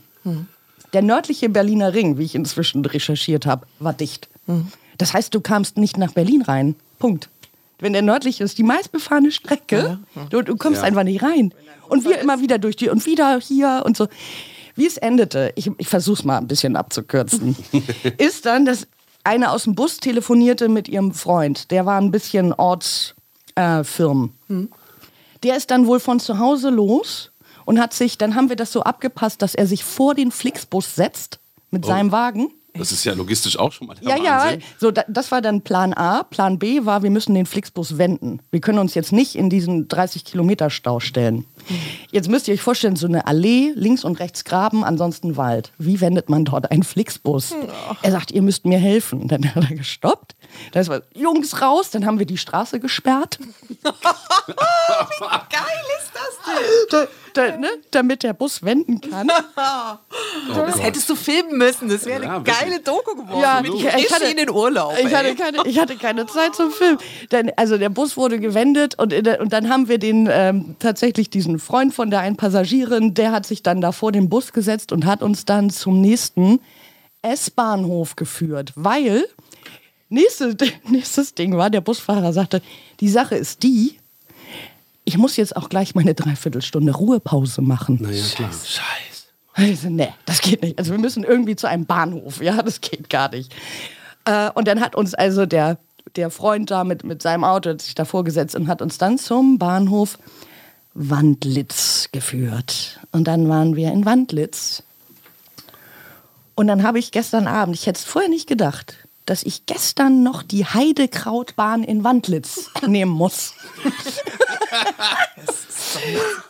Der 0.93 1.03
nördliche 1.03 1.49
Berliner 1.49 1.95
Ring, 1.95 2.19
wie 2.19 2.25
ich 2.25 2.35
inzwischen 2.35 2.85
recherchiert 2.85 3.47
habe, 3.47 3.67
war 3.79 3.93
dicht. 3.93 4.29
Das 5.00 5.14
heißt, 5.14 5.35
du 5.35 5.40
kamst 5.40 5.76
nicht 5.78 5.97
nach 5.97 6.12
Berlin 6.12 6.42
rein. 6.42 6.75
Punkt. 6.99 7.28
Wenn 7.78 7.95
der 7.95 8.02
nördliche 8.02 8.45
ist, 8.45 8.59
die 8.59 8.62
meistbefahrene 8.62 9.33
Strecke, 9.33 9.99
du, 10.28 10.42
du 10.42 10.57
kommst 10.57 10.80
Ja. 10.83 10.87
einfach 10.87 11.02
nicht 11.04 11.23
rein. 11.23 11.54
Und 11.88 12.04
wir 12.04 12.19
immer 12.19 12.40
wieder 12.40 12.59
durch 12.59 12.76
die 12.76 12.90
und 12.90 13.07
wieder 13.07 13.40
hier 13.40 13.83
und 13.87 13.97
so. 13.97 14.07
Wie 14.76 14.87
es 14.87 14.99
endete, 14.99 15.52
ich, 15.57 15.71
ich 15.78 15.88
versuche 15.88 16.19
es 16.21 16.25
mal 16.25 16.37
ein 16.38 16.47
bisschen 16.47 16.76
abzukürzen, 16.76 17.57
ist 18.19 18.45
dann, 18.47 18.66
dass 18.66 18.87
eine 19.25 19.50
aus 19.50 19.64
dem 19.64 19.75
Bus 19.75 19.97
telefonierte 19.97 20.69
mit 20.69 20.88
ihrem 20.88 21.12
Freund. 21.12 21.71
Der 21.71 21.87
war 21.87 21.99
ein 22.00 22.11
bisschen 22.11 22.52
ortsfirm. 22.52 23.14
Äh, 23.57 23.85
firm. 23.85 24.33
Der 25.42 25.57
ist 25.57 25.71
dann 25.71 25.87
wohl 25.87 26.00
von 26.00 26.21
zu 26.21 26.38
Hause 26.38 26.69
los 26.71 27.33
und 27.64 27.80
hat 27.80 27.95
sich, 27.95 28.19
dann 28.19 28.35
haben 28.35 28.49
wir 28.50 28.57
das 28.57 28.73
so 28.73 28.83
abgepasst, 28.83 29.40
dass 29.42 29.54
er 29.54 29.66
sich 29.66 29.85
vor 29.85 30.14
den 30.14 30.30
Flixbus 30.30 30.95
setzt 30.95 31.40
mit 31.71 31.85
seinem 31.87 32.12
Wagen. 32.12 32.50
Das 32.75 32.93
ist 32.93 33.05
ja 33.05 33.15
logistisch 33.15 33.59
auch 33.59 33.73
schon 33.73 33.87
mal 33.89 33.95
der 33.97 34.09
Ja, 34.09 34.17
ja, 34.17 34.39
Wahnsinn. 34.45 34.62
so, 34.79 34.91
da, 34.91 35.05
das 35.09 35.31
war 35.33 35.41
dann 35.43 35.62
Plan 35.62 35.93
A. 35.93 36.23
Plan 36.23 36.59
B 36.59 36.85
war, 36.85 37.03
wir 37.03 37.11
müssen 37.11 37.35
den 37.35 37.47
Flixbus 37.47 37.99
wenden. 37.99 38.41
Wir 38.50 38.61
können 38.61 38.79
uns 38.79 38.95
jetzt 38.95 39.12
nicht 39.12 39.35
in 39.37 39.50
diesen 39.50 39.89
30-Kilometer-Stau 39.89 41.00
stellen. 41.00 41.45
Jetzt 42.11 42.29
müsst 42.29 42.49
ihr 42.49 42.55
euch 42.55 42.62
vorstellen, 42.62 42.97
so 42.97 43.07
eine 43.07 43.26
Allee, 43.26 43.73
links 43.75 44.05
und 44.05 44.19
rechts 44.21 44.45
Graben, 44.45 44.85
ansonsten 44.85 45.37
Wald. 45.37 45.73
Wie 45.79 46.00
wendet 46.00 46.29
man 46.29 46.45
dort 46.45 46.71
einen 46.71 46.83
Flixbus? 46.83 47.55
Er 48.02 48.11
sagt, 48.12 48.31
ihr 48.33 48.43
müsst 48.43 48.67
mir 48.67 48.79
helfen. 48.79 49.29
Dann 49.29 49.55
hat 49.55 49.71
er 49.71 49.76
gestoppt. 49.76 50.35
Dann 50.73 50.83
ist 50.83 50.88
was, 50.88 51.02
Jungs 51.14 51.62
raus, 51.62 51.90
dann 51.90 52.05
haben 52.07 52.19
wir 52.19 52.26
die 52.26 52.38
Straße 52.38 52.81
gesperrt. 52.81 53.38
Geil 53.81 53.93
ist 55.99 56.11
das 56.14 56.38
denn? 56.47 56.64
Da, 56.90 57.07
da, 57.50 57.57
ne, 57.57 57.69
damit 57.90 58.23
der 58.23 58.33
Bus 58.33 58.62
wenden 58.62 59.00
kann. 59.00 59.29
Das 60.55 60.83
hättest 60.83 61.09
du 61.09 61.14
filmen 61.14 61.59
müssen. 61.59 61.88
Das 61.88 62.05
wäre 62.05 62.25
Ja, 62.25 62.35
eine 62.37 62.45
geile 62.45 62.81
Doku 62.81 63.14
geworden. 63.14 63.40
Ja, 63.40 63.61
ich- 63.62 63.85
ich 64.05 64.12
hatte- 64.12 64.25
in 64.25 64.37
den 64.37 64.50
Urlaub. 64.50 64.95
Ich 64.99 65.14
hatte, 65.14 65.35
keine, 65.37 65.59
ich 65.64 65.79
hatte 65.79 65.97
keine 65.97 66.26
Zeit 66.26 66.55
zum 66.55 66.71
Film. 66.73 66.99
Denn, 67.31 67.52
also 67.57 67.79
der 67.79 67.88
Bus 67.88 68.17
wurde 68.17 68.40
gewendet 68.40 68.97
und, 68.99 69.12
in 69.12 69.25
der, 69.25 69.40
und 69.40 69.52
dann 69.52 69.69
haben 69.69 69.88
wir 69.88 69.99
den 69.99 70.29
ähm, 70.31 70.76
tatsächlich 70.79 71.31
diesen 71.31 71.50
Freund 71.59 71.95
von 71.95 72.11
der 72.11 72.21
einen 72.21 72.37
Passagierin, 72.37 73.14
der 73.14 73.33
hat 73.33 73.47
sich 73.47 73.62
dann 73.62 73.80
da 73.80 73.92
vor 73.92 74.12
den 74.12 74.28
Bus 74.28 74.52
gesetzt 74.52 74.92
und 74.92 75.07
hat 75.07 75.23
uns 75.23 75.45
dann 75.45 75.71
zum 75.71 76.00
nächsten 76.00 76.61
S-Bahnhof 77.23 78.16
geführt, 78.16 78.73
weil 78.76 79.26
nächstes, 80.09 80.57
nächstes 80.88 81.35
Ding 81.35 81.57
war, 81.57 81.71
der 81.71 81.80
Busfahrer 81.80 82.33
sagte, 82.33 82.62
die 83.00 83.09
Sache 83.09 83.35
ist 83.35 83.62
die, 83.62 83.99
ich 85.04 85.19
muss 85.19 85.37
jetzt 85.37 85.57
auch 85.57 85.69
gleich 85.69 85.95
meine 85.95 86.14
Dreiviertelstunde 86.14 86.92
Ruhepause 86.92 87.62
machen. 87.62 87.99
Na 88.00 88.11
ja, 88.11 88.25
klar. 88.25 88.50
Scheiße. 88.52 89.11
Also, 89.54 89.90
nee, 89.90 90.12
das 90.25 90.40
geht 90.40 90.62
nicht. 90.62 90.78
Also 90.78 90.92
wir 90.92 90.99
müssen 90.99 91.25
irgendwie 91.25 91.57
zu 91.57 91.66
einem 91.66 91.87
Bahnhof. 91.87 92.40
Ja, 92.40 92.62
das 92.62 92.80
geht 92.80 93.11
gar 93.11 93.30
nicht. 93.30 93.52
Äh, 94.25 94.50
und 94.54 94.69
dann 94.69 94.80
hat 94.80 94.95
uns 94.95 95.14
also 95.14 95.47
der, 95.47 95.78
der 96.16 96.30
Freund 96.30 96.71
da 96.71 96.85
mit, 96.85 97.04
mit 97.04 97.23
seinem 97.23 97.45
Auto 97.45 97.71
hat 97.71 97.83
sich 97.83 97.95
davor 97.95 98.25
gesetzt 98.25 98.54
und 98.54 98.69
hat 98.69 98.83
uns 98.83 98.99
dann 98.99 99.19
zum 99.19 99.59
Bahnhof 99.59 100.19
Wandlitz 101.09 102.09
geführt. 102.12 103.00
Und 103.11 103.25
dann 103.25 103.49
waren 103.49 103.75
wir 103.75 103.90
in 103.90 104.04
Wandlitz. 104.04 104.83
Und 106.54 106.66
dann 106.66 106.83
habe 106.83 106.99
ich 106.99 107.11
gestern 107.11 107.47
Abend, 107.47 107.75
ich 107.75 107.87
hätte 107.87 107.99
es 107.99 108.04
vorher 108.04 108.28
nicht 108.28 108.47
gedacht, 108.47 108.97
dass 109.25 109.42
ich 109.42 109.64
gestern 109.64 110.23
noch 110.23 110.42
die 110.42 110.66
Heidekrautbahn 110.66 111.85
in 111.85 112.04
Wandlitz 112.04 112.71
nehmen 112.87 113.12
muss. 113.12 113.54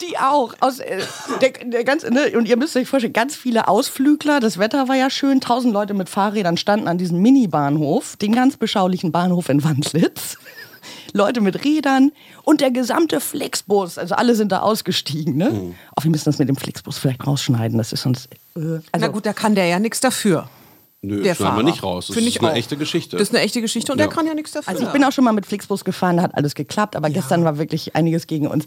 Die 0.00 0.19
auch. 0.19 0.54
Aus, 0.61 0.80
äh, 0.80 1.02
der, 1.40 1.50
der 1.64 1.85
ganze, 1.85 2.12
ne, 2.12 2.33
und 2.37 2.47
ihr 2.47 2.57
müsst 2.57 2.76
euch 2.76 2.88
vorstellen, 2.88 3.12
ganz 3.12 3.37
viele 3.37 3.69
Ausflügler. 3.69 4.40
Das 4.40 4.59
Wetter 4.59 4.88
war 4.88 4.97
ja 4.97 5.09
schön. 5.11 5.40
Tausend 5.40 5.73
Leute 5.73 5.95
mit 5.95 6.09
Fahrrädern 6.09 6.57
standen 6.57 6.88
an 6.88 6.99
diesem 6.99 7.21
Mini-Bahnhof, 7.23 8.16
dem 8.16 8.33
ganz 8.33 8.57
beschaulichen 8.57 9.12
Bahnhof 9.12 9.49
in 9.49 9.64
Wandlitz. 9.64 10.37
Leute 11.12 11.40
mit 11.40 11.64
Rädern 11.64 12.12
und 12.42 12.61
der 12.61 12.70
gesamte 12.70 13.20
Flixbus. 13.20 13.99
Also 13.99 14.14
alle 14.14 14.35
sind 14.35 14.52
da 14.52 14.61
ausgestiegen. 14.61 15.37
Ne? 15.37 15.50
Mhm. 15.50 15.75
Auch 15.97 16.04
wir 16.04 16.11
müssen 16.11 16.25
das 16.26 16.38
mit 16.38 16.49
dem 16.49 16.56
Flixbus 16.56 16.99
vielleicht 16.99 17.26
rausschneiden. 17.26 17.78
Das 17.78 17.92
ist 17.92 18.02
sonst. 18.02 18.28
Äh, 18.56 18.61
also, 18.61 18.82
Na 18.99 19.09
gut, 19.09 19.26
da 19.26 19.32
kann 19.32 19.54
der 19.54 19.66
ja 19.66 19.78
nichts 19.78 20.00
dafür. 20.00 20.49
Nö, 21.02 21.23
der 21.23 21.35
schneiden 21.35 21.56
wir 21.56 21.62
nicht 21.62 21.82
raus. 21.82 22.09
Das 22.09 22.14
Finde 22.14 22.28
ist 22.28 22.37
ich 22.37 22.42
eine 22.42 22.52
auch. 22.52 22.56
echte 22.56 22.76
Geschichte. 22.76 23.16
Das 23.16 23.28
ist 23.28 23.35
eine 23.35 23.42
echte 23.42 23.62
Geschichte 23.62 23.90
und 23.90 23.99
Ja. 23.99 24.06
der 24.06 24.14
kann 24.14 24.26
ja 24.26 24.35
nichts 24.35 24.52
dafür. 24.52 24.68
Also 24.68 24.85
ich 24.85 24.90
bin 24.92 25.02
auch 25.02 25.12
schon 25.12 25.25
mal 25.25 25.32
mit 25.32 25.47
Flixbus 25.47 25.82
gefahren, 25.82 26.18
da 26.18 26.25
hat 26.25 26.35
alles 26.35 26.54
geklappt, 26.54 26.94
aber 26.94 27.09
gestern 27.09 27.42
war 27.42 27.56
wirklich 27.56 27.97
einiges 27.97 28.26
gegen 28.26 28.47
uns. 28.47 28.66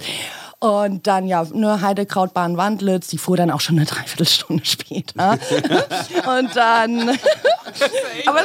Und 0.64 1.08
dann 1.08 1.28
ja, 1.28 1.46
ne, 1.54 1.82
Heidekrautbahn 1.82 2.56
Wandlitz, 2.56 3.08
die 3.08 3.18
fuhr 3.18 3.36
dann 3.36 3.52
auch 3.52 3.60
schon 3.60 3.76
eine 3.76 3.86
Dreiviertelstunde 3.86 4.64
später. 4.64 5.32
und 6.40 6.56
dann. 6.56 7.10
aber 8.26 8.40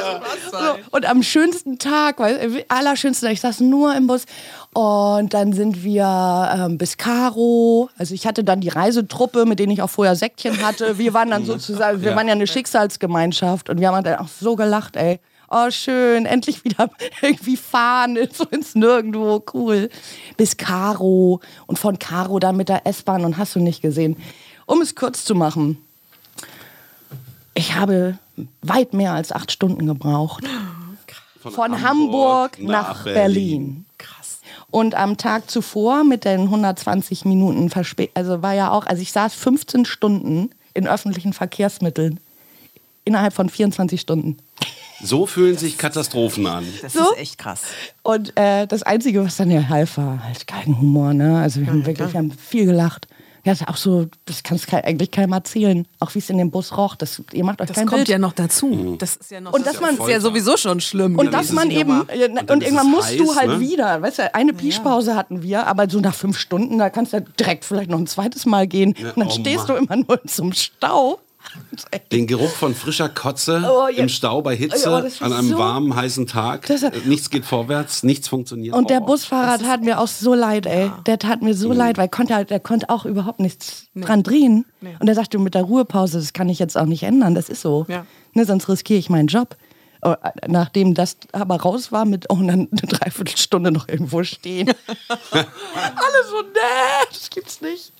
so, 0.51 0.57
und 0.91 1.05
am 1.05 1.23
schönsten 1.23 1.79
Tag, 1.79 2.19
weil 2.19 2.65
allerschönsten 2.67 3.25
Tag, 3.25 3.33
ich 3.35 3.39
saß 3.39 3.61
nur 3.61 3.95
im 3.95 4.07
Bus. 4.07 4.25
Und 4.73 5.33
dann 5.33 5.53
sind 5.53 5.81
wir 5.85 6.51
ähm, 6.53 6.77
bis 6.77 6.97
Karo. 6.97 7.89
Also 7.97 8.13
ich 8.13 8.27
hatte 8.27 8.43
dann 8.43 8.59
die 8.59 8.67
Reisetruppe, 8.67 9.45
mit 9.45 9.59
denen 9.59 9.71
ich 9.71 9.81
auch 9.81 9.89
vorher 9.89 10.17
Säckchen 10.17 10.61
hatte. 10.61 10.97
Wir 10.97 11.13
waren 11.13 11.29
dann 11.29 11.45
sozusagen, 11.45 12.01
wir 12.01 12.17
waren 12.17 12.27
ja 12.27 12.33
eine 12.33 12.47
Schicksalsgemeinschaft 12.47 13.69
und 13.69 13.79
wir 13.79 13.89
haben 13.89 14.03
dann 14.03 14.19
auch 14.19 14.27
so 14.27 14.57
gelacht, 14.57 14.97
ey. 14.97 15.21
Oh, 15.49 15.71
schön, 15.71 16.25
endlich 16.25 16.63
wieder 16.63 16.91
irgendwie 17.21 17.57
fahren, 17.57 18.17
so 18.31 18.45
ins 18.45 18.75
Nirgendwo, 18.75 19.43
cool. 19.53 19.89
Bis 20.37 20.57
Karo 20.57 21.41
und 21.65 21.79
von 21.79 21.97
Karo 21.97 22.39
dann 22.39 22.55
mit 22.55 22.69
der 22.69 22.85
S-Bahn 22.85 23.25
und 23.25 23.37
hast 23.37 23.55
du 23.55 23.59
nicht 23.59 23.81
gesehen. 23.81 24.17
Um 24.65 24.81
es 24.81 24.93
kurz 24.93 25.25
zu 25.25 25.33
machen, 25.33 25.77
ich 27.55 27.75
habe 27.75 28.19
weit 28.61 28.93
mehr 28.93 29.13
als 29.13 29.31
acht 29.31 29.51
Stunden 29.51 29.87
gebraucht. 29.87 30.43
Von, 31.39 31.81
Hamburg, 31.81 32.59
nach, 32.59 33.03
Berlin. 33.03 33.85
Krass. 33.97 34.41
Und 34.69 34.93
am 34.93 35.17
Tag 35.17 35.49
zuvor 35.49 36.03
mit 36.03 36.25
den 36.25 36.41
120 36.41 37.25
Minuten 37.25 37.69
Verspätung, 37.69 38.13
also 38.15 38.41
war 38.41 38.53
ja 38.53 38.71
auch, 38.71 38.85
also 38.85 39.01
ich 39.01 39.11
saß 39.13 39.33
15 39.33 39.85
Stunden 39.85 40.49
in 40.73 40.87
öffentlichen 40.87 41.33
Verkehrsmitteln 41.33 42.19
innerhalb 43.05 43.33
von 43.33 43.49
24 43.49 43.99
Stunden. 43.99 44.37
So 45.01 45.25
fühlen 45.25 45.57
sich 45.57 45.77
Katastrophen 45.77 46.45
an. 46.47 46.65
Das 46.81 46.93
So? 46.93 47.11
ist 47.13 47.17
echt 47.19 47.37
krass. 47.37 47.61
Und 48.03 48.35
äh, 48.37 48.67
das 48.67 48.83
Einzige, 48.83 49.23
was 49.23 49.37
dann 49.37 49.49
ja 49.51 49.67
half, 49.69 49.97
war 49.97 50.23
halt 50.23 50.45
Galgenhumor. 50.47 51.13
Ne? 51.13 51.39
Also 51.39 51.61
wir 51.61 51.67
haben 51.67 51.85
wirklich 51.85 52.13
wir 52.13 52.17
haben 52.19 52.31
viel 52.31 52.65
gelacht. 52.65 53.07
Ja, 53.45 53.53
das 53.53 53.61
ist 53.61 53.67
auch 53.69 53.77
so, 53.77 54.07
das 54.25 54.43
kannst 54.43 54.69
du 54.69 54.75
eigentlich 54.83 55.11
keinem 55.11 55.31
erzählen. 55.31 55.87
Auch 56.01 56.13
wie 56.13 56.19
es 56.19 56.29
in 56.29 56.37
dem 56.37 56.51
Bus 56.51 56.75
roch. 56.75 56.95
Das, 56.95 57.21
ihr 57.31 57.45
macht 57.45 57.61
euch 57.61 57.69
Das 57.69 57.77
kein 57.77 57.87
kommt 57.87 58.09
ja 58.09 58.17
noch 58.19 58.33
dazu. 58.33 58.97
Das 58.99 59.15
ist 59.15 59.31
ja 59.31 59.39
noch 59.39 59.53
Und 59.53 59.65
das 59.65 59.73
dass 59.73 59.81
man- 59.81 59.97
ist 59.97 60.09
ja 60.09 60.19
sowieso 60.19 60.57
schon 60.57 60.81
schlimm. 60.81 61.17
Und 61.17 61.27
gewesen, 61.31 61.31
dass 61.31 61.51
man 61.53 61.71
eben, 61.71 62.01
und, 62.01 62.09
ist 62.09 62.19
irgendwann 62.19 62.91
musst 62.91 63.17
du 63.17 63.33
halt 63.37 63.47
ne? 63.47 63.59
wieder, 63.61 64.01
weißt 64.01 64.19
du, 64.19 64.35
eine 64.35 64.51
Pischpause 64.53 65.15
hatten 65.15 65.41
wir, 65.41 65.67
aber 65.67 65.89
so 65.89 66.01
nach 66.01 66.13
fünf 66.13 66.37
Stunden, 66.37 66.77
da 66.79 66.89
kannst 66.89 67.13
du 67.13 67.17
ja 67.17 67.23
direkt 67.39 67.63
vielleicht 67.63 67.89
noch 67.89 67.99
ein 67.99 68.07
zweites 68.07 68.45
Mal 68.45 68.67
gehen. 68.67 68.89
und 68.89 69.17
dann 69.17 69.27
oh 69.27 69.31
stehst 69.31 69.69
Mann. 69.69 69.77
du 69.87 69.93
immer 69.93 69.95
nur 70.05 70.21
zum 70.25 70.51
Stau. 70.51 71.19
Den 72.11 72.27
Geruch 72.27 72.49
von 72.51 72.75
frischer 72.75 73.09
Kotze 73.09 73.63
Oh, 73.65 73.87
ja. 73.87 73.97
im 74.03 74.09
Stau 74.09 74.41
bei 74.41 74.55
Hitze 74.55 74.89
Ja, 74.89 75.01
das 75.01 75.21
war 75.21 75.27
an 75.27 75.33
einem 75.33 75.49
so- 75.49 75.57
warmen, 75.57 75.95
heißen 75.95 76.27
Tag. 76.27 76.67
Nichts 77.05 77.29
geht 77.29 77.45
vorwärts, 77.45 78.03
nichts 78.03 78.27
funktioniert. 78.27 78.75
Und 78.75 78.89
der 78.89 79.01
Oh. 79.01 79.05
Busfahrer 79.05 79.57
tat 79.57 79.81
mir 79.81 79.99
auch 79.99 80.07
so 80.07 80.33
leid, 80.33 80.65
ey. 80.65 80.91
Der 81.05 81.17
tat 81.19 81.41
mir 81.41 81.53
so 81.53 81.71
leid, 81.71 81.97
weil 81.97 82.09
konnte 82.09 82.45
der 82.45 82.59
konnte 82.59 82.89
auch 82.89 83.05
überhaupt 83.05 83.39
nichts 83.39 83.87
dran 83.95 84.23
drehen. 84.23 84.65
Und 84.99 85.07
er 85.07 85.15
sagte 85.15 85.39
mit 85.39 85.55
der 85.55 85.63
Ruhepause, 85.63 86.19
das 86.19 86.33
kann 86.33 86.49
ich 86.49 86.59
jetzt 86.59 86.77
auch 86.77 86.85
nicht 86.85 87.03
ändern, 87.03 87.35
das 87.35 87.49
ist 87.49 87.61
so. 87.61 87.85
Ja. 87.87 88.05
Ne, 88.33 88.45
sonst 88.45 88.67
riskiere 88.69 88.99
ich 88.99 89.09
meinen 89.09 89.27
Job. 89.27 89.55
Oh, 90.01 90.13
Nachdem 90.47 90.93
das 90.93 91.17
aber 91.33 91.57
raus 91.59 91.91
war 91.91 92.05
mit, 92.05 92.27
oh, 92.29 92.35
dann 92.35 92.49
eine 92.49 92.67
Dreiviertelstunde 92.71 93.69
noch 93.69 93.89
irgendwo 93.89 94.23
stehen. 94.23 94.69
Alle 95.31 95.43
so, 96.29 96.41
nee, 96.41 97.05
das 97.11 97.29
gibt's 97.29 97.59
nicht. 97.59 97.91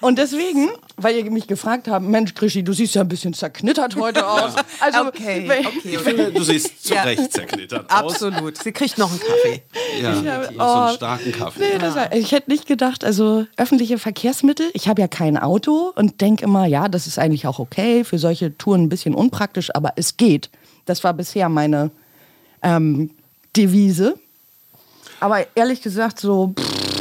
Und 0.00 0.18
deswegen, 0.18 0.70
weil 0.96 1.16
ihr 1.16 1.30
mich 1.30 1.46
gefragt 1.46 1.88
habt, 1.88 2.04
Mensch, 2.04 2.34
Krischi, 2.34 2.62
du 2.62 2.72
siehst 2.72 2.94
ja 2.94 3.02
ein 3.02 3.08
bisschen 3.08 3.34
zerknittert 3.34 3.96
heute 3.96 4.26
aus. 4.28 4.54
Also, 4.80 5.06
Okay, 5.06 5.48
okay. 5.48 5.80
Ich 5.84 5.98
finde, 5.98 6.32
du 6.32 6.42
siehst 6.42 6.84
zu 6.84 6.94
Ja. 6.94 7.02
Recht 7.02 7.32
zerknittert 7.32 7.90
aus. 7.90 8.14
Absolut. 8.14 8.58
Sie 8.58 8.72
kriegt 8.72 8.98
noch 8.98 9.10
einen 9.10 9.20
Kaffee. 9.20 9.62
Ja, 10.00 10.12
noch 10.12 10.50
so 10.50 10.58
oh, 10.58 10.62
einen 10.62 10.96
starken 10.96 11.32
Kaffee. 11.32 11.60
Nee, 11.60 11.78
das 11.78 11.94
war, 11.94 12.12
ich 12.12 12.32
hätte 12.32 12.50
nicht 12.50 12.66
gedacht, 12.66 13.04
also 13.04 13.46
öffentliche 13.56 13.98
Verkehrsmittel, 13.98 14.70
ich 14.74 14.88
habe 14.88 15.00
ja 15.00 15.08
kein 15.08 15.36
Auto 15.38 15.92
und 15.94 16.20
denke 16.20 16.44
immer, 16.44 16.66
ja, 16.66 16.88
das 16.88 17.06
ist 17.06 17.18
eigentlich 17.18 17.46
auch 17.46 17.58
okay, 17.58 18.04
für 18.04 18.18
solche 18.18 18.56
Touren 18.58 18.82
ein 18.82 18.88
bisschen 18.88 19.14
unpraktisch, 19.14 19.74
aber 19.74 19.92
es 19.96 20.16
geht. 20.16 20.50
Das 20.86 21.04
war 21.04 21.14
bisher 21.14 21.48
meine 21.48 21.90
ähm, 22.62 23.10
Devise. 23.56 24.16
Aber 25.20 25.46
ehrlich 25.54 25.80
gesagt, 25.80 26.20
so, 26.20 26.52
pff, 26.58 26.93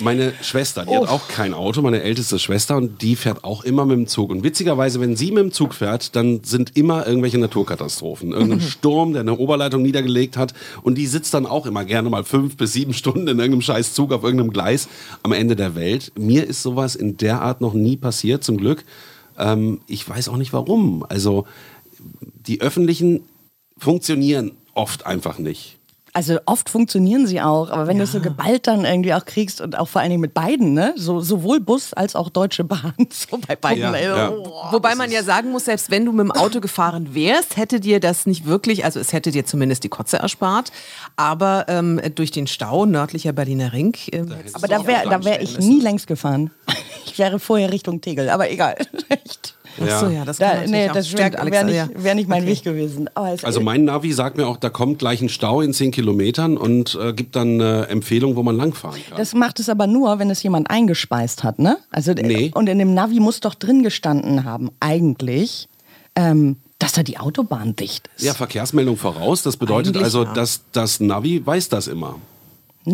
Meine 0.00 0.32
Schwester, 0.42 0.84
die 0.84 0.90
Oh. 0.90 1.02
hat 1.02 1.08
auch 1.10 1.28
kein 1.28 1.54
Auto, 1.54 1.80
meine 1.82 2.02
älteste 2.02 2.38
Schwester, 2.38 2.76
und 2.76 3.00
die 3.02 3.16
fährt 3.16 3.44
auch 3.44 3.64
immer 3.64 3.84
mit 3.86 3.96
dem 3.96 4.06
Zug. 4.06 4.30
Und 4.30 4.42
witzigerweise, 4.44 5.00
wenn 5.00 5.16
sie 5.16 5.30
mit 5.32 5.42
dem 5.42 5.52
Zug 5.52 5.74
fährt, 5.74 6.14
dann 6.16 6.42
sind 6.44 6.76
immer 6.76 7.06
irgendwelche 7.06 7.38
Naturkatastrophen. 7.38 8.32
Irgendein 8.32 8.60
Sturm, 8.60 9.12
der 9.12 9.22
eine 9.22 9.36
Oberleitung 9.36 9.82
niedergelegt 9.82 10.36
hat. 10.36 10.52
Und 10.82 10.96
die 10.96 11.06
sitzt 11.06 11.32
dann 11.34 11.46
auch 11.46 11.66
immer 11.66 11.84
gerne 11.84 12.10
mal 12.10 12.24
fünf 12.24 12.56
bis 12.56 12.72
sieben 12.72 12.92
Stunden 12.94 13.22
in 13.28 13.38
irgendeinem 13.38 13.62
scheiß 13.62 13.94
Zug 13.94 14.12
auf 14.12 14.22
irgendeinem 14.22 14.52
Gleis 14.52 14.88
am 15.22 15.32
Ende 15.32 15.56
der 15.56 15.74
Welt. 15.74 16.12
Mir 16.18 16.46
ist 16.46 16.62
sowas 16.62 16.94
in 16.96 17.16
der 17.16 17.40
Art 17.42 17.60
noch 17.60 17.74
nie 17.74 17.96
passiert, 17.96 18.44
zum 18.44 18.56
Glück. 18.58 18.84
Ähm, 19.38 19.80
ich 19.86 20.08
weiß 20.08 20.28
auch 20.28 20.36
nicht 20.36 20.52
warum. 20.52 21.04
Also 21.08 21.46
die 22.46 22.60
öffentlichen 22.60 23.20
funktionieren 23.78 24.52
oft 24.74 25.06
einfach 25.06 25.38
nicht. 25.38 25.75
Also 26.16 26.38
oft 26.46 26.70
funktionieren 26.70 27.26
sie 27.26 27.42
auch, 27.42 27.68
aber 27.68 27.88
wenn 27.88 27.98
du 27.98 28.04
es 28.04 28.12
so 28.12 28.20
geballt 28.20 28.66
dann 28.68 28.86
irgendwie 28.86 29.12
auch 29.12 29.26
kriegst 29.26 29.60
und 29.60 29.76
auch 29.76 29.86
vor 29.86 30.00
allen 30.00 30.08
Dingen 30.08 30.22
mit 30.22 30.32
beiden, 30.32 30.72
ne? 30.72 30.94
So, 30.96 31.20
sowohl 31.20 31.60
Bus 31.60 31.92
als 31.92 32.16
auch 32.16 32.30
Deutsche 32.30 32.64
Bahn, 32.64 32.94
so 33.10 33.38
bei 33.46 33.54
beiden. 33.54 33.82
Ja, 33.82 33.92
ey, 33.92 34.04
ja. 34.06 34.30
oh. 34.30 34.50
Wobei 34.70 34.94
man 34.94 35.10
ja 35.10 35.22
sagen 35.22 35.52
muss, 35.52 35.66
selbst 35.66 35.90
wenn 35.90 36.06
du 36.06 36.12
mit 36.12 36.24
dem 36.24 36.32
Auto 36.32 36.60
gefahren 36.60 37.14
wärst, 37.14 37.58
hätte 37.58 37.80
dir 37.80 38.00
das 38.00 38.24
nicht 38.24 38.46
wirklich, 38.46 38.86
also 38.86 38.98
es 38.98 39.12
hätte 39.12 39.30
dir 39.30 39.44
zumindest 39.44 39.84
die 39.84 39.90
Kotze 39.90 40.16
erspart, 40.16 40.72
aber 41.16 41.66
ähm, 41.68 42.00
durch 42.14 42.30
den 42.30 42.46
Stau 42.46 42.86
nördlicher 42.86 43.34
Berliner 43.34 43.74
Ring. 43.74 43.94
Ähm, 44.10 44.32
Aber 44.54 44.68
da 44.68 44.86
wäre 44.86 45.10
da 45.10 45.22
wär 45.22 45.42
ich 45.42 45.58
nie 45.58 45.82
längs 45.82 46.06
gefahren. 46.06 46.50
Ich 47.08 47.20
wäre 47.20 47.38
vorher 47.38 47.72
Richtung 47.72 48.02
Tegel, 48.02 48.28
aber 48.28 48.50
egal. 48.50 48.76
Echt. 49.08 49.55
Ach 49.84 50.00
so, 50.00 50.08
ja, 50.08 50.24
das 50.24 50.38
Da, 50.38 50.64
nee, 50.66 50.88
auch 50.88 50.94
das 50.94 51.08
stimmt, 51.08 51.34
wäre 51.50 51.64
nicht, 51.64 52.02
wär 52.04 52.14
nicht 52.14 52.28
mein 52.28 52.42
Okay. 52.42 52.52
Weg 52.52 52.62
gewesen. 52.64 53.08
Also 53.14 53.60
mein 53.60 53.84
Navi 53.84 54.12
sagt 54.12 54.36
mir 54.36 54.46
auch, 54.46 54.56
da 54.56 54.70
kommt 54.70 54.98
gleich 54.98 55.20
ein 55.22 55.28
Stau 55.28 55.60
in 55.60 55.72
10 55.72 55.90
Kilometern 55.90 56.56
und 56.56 56.98
äh, 57.00 57.12
gibt 57.12 57.36
dann 57.36 57.60
eine 57.60 57.88
Empfehlung, 57.88 58.36
wo 58.36 58.42
man 58.42 58.56
langfahren 58.56 59.00
kann. 59.08 59.18
Das 59.18 59.34
macht 59.34 59.60
es 59.60 59.68
aber 59.68 59.86
nur, 59.86 60.18
wenn 60.18 60.30
es 60.30 60.42
jemand 60.42 60.70
eingespeist 60.70 61.44
hat, 61.44 61.58
ne? 61.58 61.78
Also 61.90 62.12
Nee. 62.12 62.50
und 62.54 62.68
in 62.68 62.78
dem 62.78 62.94
Navi 62.94 63.20
muss 63.20 63.40
doch 63.40 63.54
drin 63.54 63.82
gestanden 63.82 64.44
haben, 64.44 64.70
eigentlich, 64.80 65.68
ähm, 66.14 66.56
dass 66.78 66.92
da 66.92 67.02
die 67.02 67.18
Autobahn 67.18 67.74
dicht 67.74 68.08
ist. 68.16 68.24
ja, 68.24 68.34
Verkehrsmeldung 68.34 68.96
voraus. 68.96 69.42
Das 69.42 69.56
bedeutet 69.56 69.94
Eigentlich 69.96 70.04
also, 70.04 70.24
ja. 70.24 70.32
dass 70.34 70.60
das 70.72 71.00
Navi 71.00 71.44
weiß 71.44 71.68
das 71.70 71.86
immer. 71.86 72.16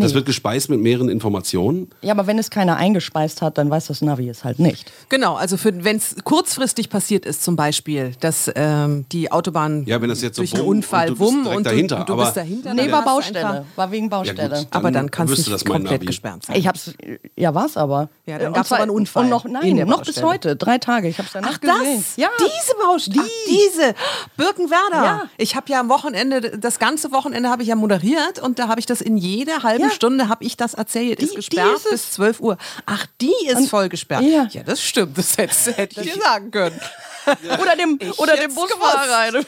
Das 0.00 0.14
wird 0.14 0.26
gespeist 0.26 0.70
mit 0.70 0.80
mehreren 0.80 1.08
Informationen. 1.08 1.90
Ja, 2.00 2.12
aber 2.14 2.26
wenn 2.26 2.38
es 2.38 2.48
keiner 2.50 2.76
eingespeist 2.76 3.42
hat, 3.42 3.58
dann 3.58 3.68
weiß 3.70 3.88
das 3.88 4.00
Navi 4.02 4.28
es 4.28 4.42
halt 4.44 4.58
nicht. 4.58 4.90
Genau, 5.10 5.34
also 5.34 5.56
wenn 5.62 5.96
es 5.96 6.16
kurzfristig 6.24 6.88
passiert 6.88 7.26
ist, 7.26 7.44
zum 7.44 7.56
Beispiel, 7.56 8.12
dass 8.20 8.50
ähm, 8.54 9.04
die 9.12 9.30
Autobahn 9.30 9.84
Ja, 9.86 10.00
wenn 10.00 10.08
das 10.08 10.22
jetzt 10.22 10.36
so 10.36 10.42
durch 10.42 10.54
einen 10.54 10.64
Unfall 10.64 11.10
und 11.10 11.18
du 11.18 11.24
bist 11.24 11.32
wumm 11.34 11.46
und 11.46 11.56
du, 11.66 11.70
dahinter, 11.70 12.00
und 12.00 12.08
du 12.08 12.12
aber- 12.14 12.24
bist 12.24 12.36
dahinter. 12.36 12.74
Nee, 12.74 12.82
dann 12.84 12.92
war 12.92 13.00
du 13.02 13.06
Baustelle. 13.06 13.46
einfach- 13.46 13.64
War 13.76 13.90
wegen 13.90 14.08
Baustelle. 14.10 14.48
gut, 14.58 14.66
Aber 14.70 14.90
dann 14.90 15.10
kann 15.10 15.26
es 15.26 15.32
wüsste 15.32 15.50
nicht 15.50 15.54
das 15.62 15.64
komplett 15.70 15.92
Navi. 16.00 16.06
gesperrt 16.06 16.44
sein. 16.46 16.56
ich 16.56 16.66
hab's, 16.66 16.92
ja, 17.36 17.54
war's 17.54 17.76
aber. 17.76 18.08
Ja, 18.26 18.38
dann 18.38 18.52
gab's 18.54 18.68
zwar- 18.68 18.78
aber 18.78 18.82
einen 18.84 18.90
Unfall 18.96 19.24
Und 19.24 19.30
noch, 19.30 19.44
in 19.44 19.52
nein, 19.52 19.76
noch 19.88 20.02
bis 20.02 20.22
heute. 20.22 20.56
Drei 20.56 20.78
Tage. 20.78 21.08
Ich 21.08 21.18
hab's 21.18 21.30
danach 21.32 21.52
Ach 21.54 21.60
gesehen. 21.60 21.96
das? 21.96 22.16
Ja. 22.16 22.28
Diese 22.38 22.74
Baustelle. 22.82 23.20
Ach, 23.22 23.48
diese. 23.48 23.94
Birkenwerder. 24.36 25.04
Ja. 25.04 25.22
Ich 25.36 25.56
habe 25.56 25.70
ja 25.70 25.80
am 25.80 25.88
Wochenende, 25.88 26.40
das 26.58 26.78
ganze 26.78 27.12
Wochenende 27.12 27.48
habe 27.50 27.62
ich 27.62 27.68
ja 27.68 27.76
moderiert 27.76 28.38
und 28.40 28.58
da 28.58 28.68
habe 28.68 28.80
ich 28.80 28.86
das 28.86 29.00
in 29.00 29.16
jeder 29.16 29.62
halben 29.62 29.81
Ja. 29.86 29.90
Stunde 29.90 30.28
habe 30.28 30.44
ich 30.44 30.56
das 30.56 30.74
erzählt. 30.74 31.20
ist 31.20 31.32
Die- 31.32 31.36
gesperrt 31.36 31.68
die 31.68 31.74
ist 31.76 31.90
bis 31.90 32.10
12 32.12 32.40
Uhr. 32.40 32.56
Ach, 32.86 33.06
die 33.20 33.32
ist 33.46 33.56
Und- 33.56 33.68
voll 33.68 33.88
gesperrt. 33.88 34.22
Ja. 34.22 34.48
ja, 34.50 34.62
das 34.62 34.80
stimmt. 34.82 35.16
Das 35.18 35.36
hätte, 35.36 35.72
hätte 35.72 36.00
ich 36.02 36.12
dir 36.12 36.20
sagen 36.20 36.50
können. 36.50 36.80
Oder 37.62 37.76
dem, 37.76 38.00
oder 38.18 38.36
dem 38.36 38.52
Busfahrer. 38.52 39.44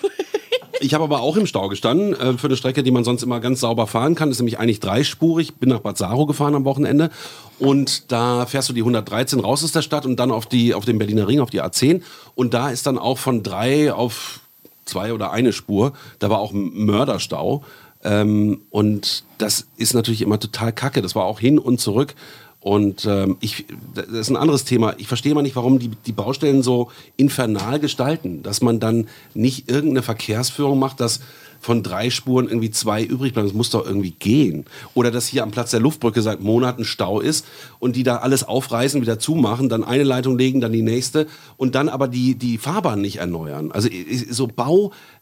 Ich 0.79 0.95
habe 0.95 1.03
aber 1.03 1.23
auch 1.23 1.37
im 1.37 1.45
Stau 1.47 1.69
gestanden 1.69 2.15
äh, 2.15 2.39
für 2.39 2.47
eine 2.47 2.57
Strecke, 2.57 2.85
die 2.85 2.93
man 2.93 3.03
sonst 3.03 3.25
immer 3.25 3.41
ganz 3.41 3.59
sauber 3.59 3.89
fahren 3.89 4.15
kann. 4.15 4.29
Das 4.29 4.37
ist 4.37 4.41
nämlich 4.43 4.61
eigentlich 4.61 4.79
dreispurig. 4.79 5.57
Bin 5.57 5.71
nach 5.71 5.81
Bad 5.81 5.99
Saro 5.99 6.25
gefahren 6.27 6.55
am 6.55 6.65
Wochenende 6.65 7.11
und 7.59 8.13
da 8.13 8.47
fährst 8.47 8.69
du 8.69 8.75
die 8.75 8.83
113 8.83 9.41
raus 9.41 9.65
aus 9.65 9.73
der 9.73 9.83
Stadt 9.83 10.07
und 10.07 10.17
dann 10.21 10.31
auf 10.31 10.47
die 10.47 10.73
auf 10.73 10.85
den 10.85 10.99
Berliner 10.99 11.27
Ring 11.27 11.41
auf 11.41 11.51
die 11.51 11.61
A10 11.63 12.03
und 12.37 12.55
da 12.55 12.71
ist 12.71 12.87
dann 12.87 12.97
auch 12.97 13.19
von 13.19 13.43
drei 13.43 13.93
auf 13.93 14.39
zwei 14.85 15.13
oder 15.13 15.33
eine 15.33 15.53
Spur. 15.53 15.95
Da 16.21 16.31
war 16.31 16.39
auch 16.39 16.53
ein 16.53 16.71
Mörderstau 16.87 17.65
ähm, 18.05 18.61
und 18.71 19.25
das 19.39 19.67
ist 19.77 19.95
natürlich 19.95 20.23
immer 20.23 20.39
total 20.39 20.73
kacke. 20.73 21.03
Das 21.03 21.15
war 21.15 21.25
auch 21.25 21.41
hin 21.41 21.59
und 21.59 21.81
zurück. 21.81 22.15
Und 22.61 23.05
ähm, 23.05 23.37
ich, 23.41 23.67
das 23.95 24.07
ist 24.07 24.31
ein 24.31 24.37
anderes 24.37 24.65
Thema. 24.65 24.95
Ich 24.97 25.07
verstehe 25.07 25.35
mal 25.35 25.43
nicht, 25.43 25.55
warum 25.55 25.79
die, 25.79 25.89
die 25.89 26.13
Baustellen 26.13 26.63
so 26.63 26.91
infernal 27.17 27.79
gestalten, 27.79 28.43
dass 28.43 28.63
man 28.63 28.81
dann 28.81 29.07
nicht 29.35 29.71
irgendeine 29.71 30.01
Verkehrsführung 30.01 30.79
macht, 30.79 30.99
dass 31.01 31.21
von 31.65 31.83
drei 31.83 32.11
Spuren 32.11 32.47
irgendwie 32.47 32.71
zwei 32.71 33.03
übrig 33.03 33.33
bleiben. 33.33 33.49
Das 33.49 33.57
muss 33.57 33.71
doch 33.71 33.87
irgendwie 33.87 34.13
gehen. 34.13 34.67
Oder 34.93 35.11
dass 35.11 35.27
hier 35.27 35.43
am 35.43 35.51
Platz 35.51 35.71
der 35.73 35.81
Luftbrücke 35.81 36.21
seit 36.23 36.41
Monaten 36.41 36.85
Stau 36.85 37.21
ist 37.21 37.47
und 37.79 37.97
die 37.97 38.03
da 38.03 38.17
alles 38.17 38.45
aufreißen, 38.45 39.01
wieder 39.01 39.19
zumachen, 39.19 39.69
dann 39.69 39.83
eine 39.83 40.05
Leitung 40.05 40.39
legen, 40.39 40.61
dann 40.61 40.73
die 40.73 40.83
nächste 40.83 41.27
und 41.57 41.75
dann 41.75 41.89
aber 41.89 42.07
die, 42.07 42.35
die 42.35 42.59
Fahrbahn 42.59 43.01
nicht 43.01 43.17
erneuern. 43.17 43.73
Also 43.73 43.89
so 44.31 44.47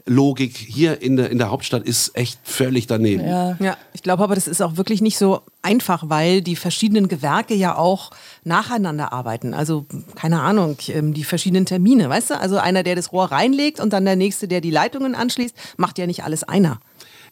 Baulogik 0.04 0.56
hier 0.56 1.02
in 1.02 1.16
der, 1.16 1.30
in 1.30 1.38
der 1.38 1.50
Hauptstadt 1.50 1.82
ist 1.85 2.16
echt 2.16 2.38
völlig 2.44 2.87
daneben. 2.87 3.26
Ja. 3.26 3.57
Ja, 3.61 3.76
ich 3.92 4.03
glaube 4.03 4.22
aber, 4.22 4.35
das 4.35 4.46
ist 4.46 4.62
auch 4.62 4.76
wirklich 4.76 5.00
nicht 5.00 5.18
so 5.18 5.42
einfach, 5.62 6.05
weil 6.09 6.42
die 6.42 6.57
verschiedenen 6.57 7.09
Gewerke 7.09 7.55
ja 7.55 7.76
auch 7.76 8.11
nacheinander 8.44 9.12
arbeiten. 9.12 9.55
Also, 9.55 9.87
keine 10.14 10.40
Ahnung, 10.40 10.76
ähm, 10.88 11.14
die 11.14 11.24
verschiedenen 11.24 11.66
Termine, 11.66 12.09
weißt 12.09 12.31
du? 12.31 12.38
Also 12.38 12.59
einer, 12.59 12.83
der 12.83 12.96
das 12.96 13.12
Rohr 13.12 13.26
reinlegt 13.26 13.81
und 13.81 13.92
dann 13.92 14.05
der 14.05 14.16
nächste, 14.16 14.48
der 14.48 14.61
die 14.61 14.70
Leitungen 14.70 15.14
anschließt, 15.14 15.55
macht 15.76 15.98
ja 15.98 16.07
nicht 16.07 16.24
alles 16.24 16.44
einer. 16.44 16.81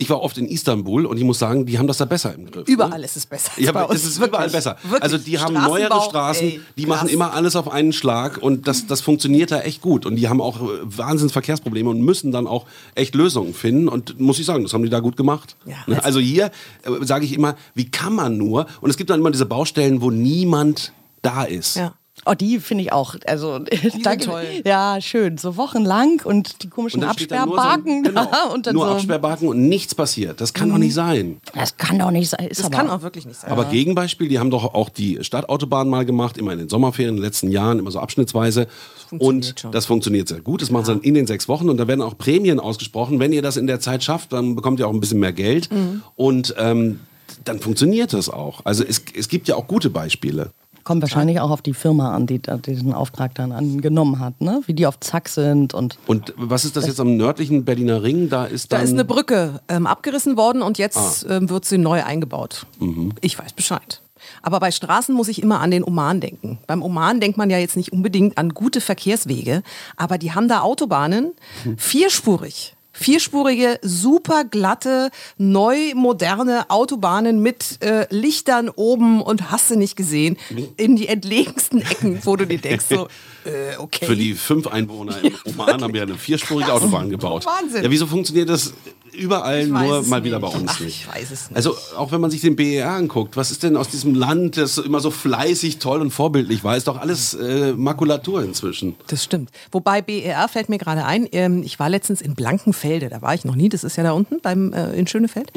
Ich 0.01 0.09
war 0.11 0.23
oft 0.23 0.39
in 0.39 0.49
Istanbul 0.49 1.05
und 1.07 1.17
ich 1.19 1.25
muss 1.25 1.39
sagen, 1.39 1.67
die 1.67 1.79
haben 1.79 1.87
das 1.87 1.99
da 1.99 2.07
besser 2.07 2.35
im 2.35 2.51
Griff. 2.51 2.67
Überall 2.67 2.99
ne? 2.99 3.05
ist 3.05 3.17
es 3.17 3.27
besser. 3.27 3.53
Ja, 3.59 3.75
aber 3.75 3.95
es 3.95 4.03
ist 4.05 4.15
Wirklich. 4.19 4.29
überall 4.29 4.49
besser. 4.51 4.77
Wirklich. 4.83 5.03
Also 5.03 5.19
die 5.19 5.39
haben 5.39 5.53
neuere 5.55 6.01
Straßen, 6.01 6.47
ey, 6.49 6.61
die 6.77 6.87
machen 6.87 7.09
immer 7.09 7.35
alles 7.35 7.55
auf 7.55 7.71
einen 7.71 7.93
Schlag 7.93 8.39
und 8.39 8.67
das, 8.67 8.87
das 8.87 9.03
funktioniert 9.03 9.51
da 9.51 9.61
echt 9.61 9.83
gut. 9.83 10.07
Und 10.07 10.17
die 10.17 10.29
haben 10.29 10.41
auch 10.41 10.61
äh, 10.63 10.67
Wahnsinns 10.83 11.33
Verkehrsprobleme 11.33 11.91
und 11.91 12.01
müssen 12.01 12.33
dann 12.33 12.47
auch 12.47 12.65
echt 12.95 13.15
Lösungen 13.15 13.53
finden. 13.55 13.89
Und 13.89 14.19
muss 14.19 14.39
ich 14.39 14.47
sagen, 14.47 14.63
das 14.63 14.73
haben 14.73 14.83
die 14.83 14.89
da 14.91 15.01
gut 15.01 15.17
gemacht. 15.17 15.55
Ja, 15.67 15.77
Ne? 15.87 15.97
also- 15.97 16.11
also 16.11 16.21
hier 16.21 16.47
äh, 16.83 17.05
sage 17.05 17.25
ich 17.27 17.33
immer, 17.35 17.55
wie 17.75 17.91
kann 17.91 18.15
man 18.15 18.37
nur? 18.39 18.67
Und 18.81 18.91
es 18.91 18.97
gibt 18.97 19.11
dann 19.11 19.21
immer 19.21 19.31
diese 19.31 19.47
Baustellen, 19.47 20.01
wo 20.03 20.11
niemand 20.11 20.93
da 21.23 21.45
ist. 21.45 21.77
Ja. 21.77 21.93
Oh, 22.27 22.35
die 22.35 22.61
finde 22.61 22.85
ich 22.85 22.93
auch. 22.93 23.15
Also, 23.27 23.61
sind 23.83 24.05
toll. 24.25 24.45
Ja, 24.65 25.01
schön. 25.01 25.39
So 25.39 25.57
wochenlang 25.57 26.21
und 26.25 26.63
die 26.63 26.69
komischen 26.69 27.01
Und 27.03 27.07
nur 27.07 27.15
so 27.19 27.35
ein- 27.35 27.41
Absperrbarken 27.41 28.03
genau, 28.05 28.29
und 28.53 28.67
dann 28.67 28.75
nur 28.75 28.87
so. 28.87 28.93
Absperrbarken 28.93 29.49
und 29.49 29.69
nichts 29.69 29.95
passiert. 29.95 30.41
Das 30.41 30.53
kann 30.53 30.69
doch 30.71 30.79
nicht 30.79 30.93
sein. 30.95 31.41
Das 31.55 31.77
kann 31.79 31.99
doch 31.99 32.11
nicht 32.11 32.29
sein. 32.29 32.47
Ist 32.47 32.61
Das 32.61 32.67
aber 32.67 32.77
kann 32.77 32.91
auch 32.91 33.03
wirklich 33.03 33.27
nicht 33.27 33.41
sein. 33.41 33.51
Aber 33.51 33.65
Gegenbeispiel, 33.67 34.29
die 34.29 34.39
haben 34.39 34.51
doch 34.51 34.75
auch 34.75 34.91
die 34.91 35.19
Stadtautobahn 35.23 35.89
mal 35.89 36.05
gemacht, 36.05 36.37
immer 36.37 36.53
in 36.53 36.59
den 36.59 36.69
Sommerferien, 36.69 37.15
in 37.15 37.17
den 37.17 37.25
letzten 37.25 37.51
Jahren, 37.51 37.79
immer 37.79 37.91
so 37.91 38.01
abschnittsweise. 38.01 38.67
funktioniert 39.09 39.47
und 39.51 39.61
schon. 39.61 39.73
das 39.73 39.87
funktioniert 39.87 40.29
sehr 40.29 40.41
gut. 40.41 40.61
Das 40.63 40.71
machen 40.71 40.85
sie 40.85 40.93
dann 40.93 41.01
in 41.03 41.15
den 41.15 41.27
sechs 41.27 41.49
Wochen 41.49 41.69
und 41.71 41.79
da 41.79 41.89
werden 41.89 42.03
auch 42.03 42.19
Prämien 42.19 42.61
ausgesprochen. 42.61 43.19
Wenn 43.19 43.33
ihr 43.33 43.43
das 43.43 43.57
in 43.57 43.67
der 43.67 43.81
Zeit 43.81 44.05
schafft, 44.05 44.33
dann 44.33 44.55
bekommt 44.57 44.79
ihr 44.79 44.87
auch 44.87 44.93
ein 44.93 45.01
bisschen 45.01 45.21
mehr 45.21 45.33
Geld. 45.33 45.73
Mhm. 45.73 46.03
Und 46.17 46.55
ähm, 46.59 47.01
dann 47.45 47.61
funktioniert 47.61 48.13
das 48.13 48.29
auch. 48.29 48.61
Also 48.65 48.85
es, 48.85 49.03
es 49.17 49.29
gibt 49.29 49.49
ja 49.49 49.57
auch 49.57 49.67
gute 49.67 49.89
Beispiele. 49.89 50.51
Kommt 50.85 51.03
wahrscheinlich 51.03 51.41
auch 51.41 51.51
auf 51.51 51.63
die 51.63 51.75
Firma 51.75 52.15
an, 52.15 52.27
die 52.27 52.41
da 52.41 52.57
diesen 52.57 52.93
Auftrag 52.95 53.35
dann 53.35 53.53
angenommen 53.53 54.19
hat, 54.19 54.41
ne? 54.41 54.63
Wie 54.67 54.75
die 54.75 54.87
auf 54.87 54.99
Zack 55.01 55.29
sind 55.29 55.75
und 55.75 55.99
Und 56.07 56.33
was 56.37 56.65
ist 56.65 56.77
das 56.77 56.87
jetzt 56.87 57.01
am 57.01 57.17
nördlichen 57.17 57.65
Berliner 57.65 58.03
Ring? 58.03 58.29
Da 58.29 58.45
ist 58.47 58.73
Da 58.73 58.79
ist 58.79 58.93
eine 58.93 59.05
Brücke 59.05 59.61
ähm, 59.69 59.87
abgerissen 59.87 60.37
worden 60.37 60.63
und 60.63 60.79
jetzt 60.79 61.27
Ah. 61.29 61.37
ähm, 61.37 61.51
wird 61.51 61.65
sie 61.65 61.79
neu 61.79 62.03
eingebaut. 62.05 62.67
Mhm. 62.79 63.13
Ich 63.21 63.39
weiß 63.39 63.53
Bescheid. 63.53 64.01
Aber 64.43 64.61
bei 64.61 64.71
Straßen 64.71 65.15
muss 65.15 65.29
ich 65.29 65.43
immer 65.43 65.61
an 65.61 65.71
den 65.71 65.83
Oman 65.83 66.21
denken. 66.21 66.59
Beim 66.67 66.83
Oman 66.83 67.21
denkt 67.21 67.39
man 67.39 67.49
ja 67.51 67.57
jetzt 67.59 67.77
nicht 67.77 67.93
unbedingt 67.93 68.37
an 68.37 68.51
gute 68.51 68.81
Verkehrswege, 68.83 69.63
aber 69.97 70.19
die 70.19 70.33
haben 70.33 70.47
da 70.49 70.61
Autobahnen, 70.61 71.33
Hm. 71.63 71.79
vierspurig. 71.79 72.75
Vierspurige, 73.01 73.79
super 73.81 74.45
glatte, 74.45 75.11
neu 75.39 75.95
moderne 75.95 76.69
Autobahnen 76.69 77.41
mit 77.41 77.83
äh, 77.83 78.07
Lichtern 78.11 78.69
oben 78.69 79.23
und 79.23 79.51
hast 79.51 79.71
du 79.71 79.77
nicht 79.77 79.97
gesehen, 79.97 80.37
in 80.77 80.97
die 80.97 81.09
entlegensten 81.09 81.81
Ecken, 81.81 82.21
wo 82.25 82.37
du 82.37 82.47
dir 82.47 82.59
denkst, 82.59 82.85
so, 82.91 83.09
äh, 83.45 83.77
okay. 83.79 84.07
Für 84.07 84.17
die 84.17 84.35
fünf 84.35 84.67
Einwohner 84.67 85.17
im 85.23 85.35
Oman 85.47 85.83
haben 85.83 85.95
wir 85.95 86.03
eine 86.03 86.17
vierspurige 86.17 86.73
Autobahn 86.73 87.11
gebaut. 87.11 87.47
Wahnsinn. 87.47 87.83
Ja, 87.85 87.91
wieso 87.91 88.07
funktioniert 88.07 88.49
das 88.49 88.73
überall 89.13 89.67
nur 89.67 90.03
mal 90.03 90.25
wieder 90.25 90.41
bei 90.41 90.49
nicht. 90.49 90.57
uns 90.57 90.71
Ach, 90.75 90.81
nicht? 90.81 91.07
ich 91.07 91.09
weiß 91.09 91.31
es 91.31 91.51
nicht. 91.51 91.57
Also 91.57 91.75
auch 91.97 92.13
wenn 92.13 92.21
man 92.21 92.31
sich 92.31 92.41
den 92.41 92.57
BER 92.57 92.91
anguckt, 92.91 93.37
was 93.37 93.51
ist 93.51 93.63
denn 93.63 93.77
aus 93.77 93.89
diesem 93.89 94.15
Land, 94.15 94.57
das 94.57 94.79
immer 94.79 95.01
so 95.01 95.11
fleißig, 95.11 95.79
toll 95.79 96.01
und 96.01 96.11
vorbildlich 96.11 96.65
war, 96.65 96.77
ist 96.77 96.89
doch 96.89 96.99
alles 97.01 97.35
äh, 97.35 97.73
Makulatur 97.73 98.43
inzwischen. 98.43 98.97
Das 99.09 99.25
stimmt. 99.25 99.51
Wobei 99.73 100.03
BER 100.03 100.49
fällt 100.49 100.69
mir 100.69 100.79
gerade 100.79 101.05
ein, 101.05 101.29
ähm, 101.33 101.63
ich 101.63 101.79
war 101.79 101.89
letztens 101.89 102.21
in 102.21 102.35
Blankenfelde, 102.35 103.09
da 103.09 103.23
war 103.23 103.35
ich 103.35 103.45
noch 103.45 103.55
nie, 103.55 103.69
das 103.69 103.85
ist 103.85 103.97
ja 103.97 104.03
da 104.03 104.13
unten 104.13 104.41
beim, 104.41 104.73
äh, 104.73 104.93
in 104.93 105.07
Schönefeld. 105.07 105.53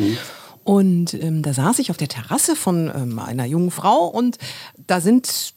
Und 0.64 1.14
ähm, 1.14 1.42
da 1.42 1.54
saß 1.54 1.80
ich 1.80 1.92
auf 1.92 1.98
der 1.98 2.08
Terrasse 2.08 2.56
von 2.56 2.92
ähm, 2.96 3.20
einer 3.20 3.46
jungen 3.46 3.72
Frau 3.72 4.08
und 4.08 4.38
da 4.88 5.02
sind 5.02 5.54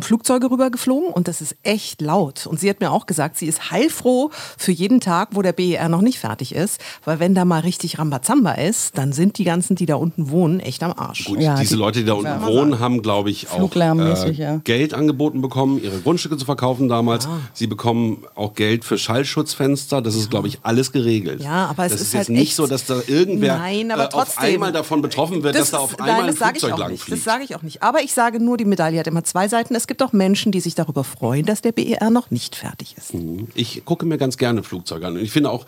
Flugzeuge 0.00 0.50
rübergeflogen 0.50 1.10
und 1.12 1.28
das 1.28 1.40
ist 1.40 1.56
echt 1.62 2.00
laut. 2.00 2.46
Und 2.46 2.60
sie 2.60 2.68
hat 2.70 2.80
mir 2.80 2.90
auch 2.90 3.06
gesagt, 3.06 3.36
sie 3.36 3.46
ist 3.46 3.70
heilfroh 3.70 4.30
für 4.56 4.72
jeden 4.72 5.00
Tag, 5.00 5.28
wo 5.32 5.42
der 5.42 5.52
BER 5.52 5.88
noch 5.88 6.00
nicht 6.00 6.18
fertig 6.18 6.54
ist, 6.54 6.80
weil 7.04 7.18
wenn 7.20 7.34
da 7.34 7.44
mal 7.44 7.60
richtig 7.60 7.98
Rambazamba 7.98 8.52
ist, 8.52 8.96
dann 8.98 9.12
sind 9.12 9.38
die 9.38 9.44
ganzen, 9.44 9.76
die 9.76 9.86
da 9.86 9.96
unten 9.96 10.30
wohnen, 10.30 10.60
echt 10.60 10.82
am 10.82 10.92
Arsch. 10.92 11.24
Gut, 11.26 11.40
Ja, 11.40 11.56
diese 11.56 11.74
die- 11.74 11.80
Leute, 11.80 11.98
die 12.00 12.04
da 12.06 12.14
unten 12.14 12.42
wohnen, 12.46 12.78
haben, 12.78 13.02
glaube 13.02 13.30
ich, 13.30 13.48
auch 13.50 13.56
Fluglärmmäßig, 13.56 14.38
ja. 14.38 14.56
Geld 14.64 14.94
angeboten 14.94 15.40
bekommen, 15.42 15.82
ihre 15.82 15.98
Grundstücke 16.00 16.36
zu 16.36 16.44
verkaufen 16.44 16.88
damals. 16.88 17.26
Ah. 17.26 17.38
Sie 17.52 17.66
bekommen 17.66 18.24
auch 18.34 18.54
Geld 18.54 18.84
für 18.84 18.98
Schallschutzfenster. 18.98 20.02
Das 20.02 20.14
ist, 20.14 20.30
glaube 20.30 20.48
ich, 20.48 20.58
alles 20.62 20.92
geregelt. 20.92 21.42
Ja, 21.42 21.66
aber 21.66 21.84
es 21.86 21.92
das 21.92 22.00
ist 22.00 22.06
ist 22.08 22.12
jetzt 22.14 22.18
halt 22.28 22.28
nicht 22.38 22.48
echt- 22.48 22.56
so, 22.56 22.66
dass 22.66 22.86
da 22.86 23.00
irgendwer 23.06 23.58
Nein, 23.58 23.90
aber 23.90 24.04
äh, 24.12 24.14
auf 24.14 24.38
einmal 24.38 24.72
davon 24.72 25.02
betroffen 25.02 25.42
wird, 25.42 25.54
dass 25.56 25.70
da 25.70 25.78
auf 25.78 25.92
ist- 25.92 26.00
einmal 26.00 26.14
nein, 26.14 26.20
ein 26.22 26.26
das 26.28 26.38
sage 26.38 26.52
ich 26.56 26.60
Flugzeug 26.60 26.74
auch 26.74 26.78
lang 26.78 26.90
nicht. 26.92 27.02
fliegt. 27.02 27.18
Das 27.18 27.24
sage 27.24 27.44
ich 27.44 27.54
auch 27.56 27.62
nicht. 27.62 27.82
Aber 27.82 28.02
ich 28.02 28.12
sage 28.12 28.40
nur, 28.40 28.56
die 28.56 28.64
Medaille 28.64 28.98
hat 28.98 29.06
immer 29.06 29.24
zwei 29.24 29.48
Seiten. 29.54 29.74
Es 29.74 29.86
gibt 29.86 30.02
auch 30.02 30.12
Menschen, 30.12 30.50
die 30.52 30.60
sich 30.60 30.74
darüber 30.74 31.04
freuen, 31.04 31.46
dass 31.46 31.62
der 31.62 31.72
BER 31.72 32.10
noch 32.10 32.30
nicht 32.30 32.56
fertig 32.56 32.96
ist. 32.98 33.12
Ich 33.54 33.84
gucke 33.84 34.04
mir 34.06 34.18
ganz 34.18 34.36
gerne 34.36 34.62
Flugzeuge 34.62 35.06
an. 35.06 35.14
Und 35.14 35.22
ich 35.22 35.30
finde 35.30 35.50
auch, 35.50 35.64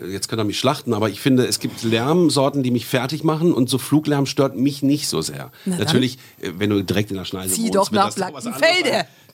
äh, 0.00 0.06
jetzt 0.06 0.28
könnt 0.28 0.40
ihr 0.40 0.44
mich 0.44 0.58
schlachten, 0.58 0.94
aber 0.94 1.10
ich 1.10 1.20
finde, 1.20 1.46
es 1.46 1.58
gibt 1.58 1.82
Lärmsorten, 1.82 2.62
die 2.62 2.70
mich 2.70 2.86
fertig 2.86 3.22
machen 3.24 3.52
und 3.52 3.68
so 3.68 3.76
Fluglärm 3.78 4.24
stört 4.26 4.56
mich 4.56 4.82
nicht 4.82 5.06
so 5.08 5.20
sehr. 5.20 5.52
Na. 5.66 5.76
Natürlich, 5.76 6.18
äh, 6.40 6.52
wenn 6.56 6.70
du 6.70 6.82
direkt 6.82 7.10
in 7.10 7.16
der 7.18 7.24
Schneise 7.26 7.54
Zieh 7.54 7.62
wohnst, 7.64 7.74
doch 7.74 7.90
nach 7.90 8.10
sein. 8.10 8.32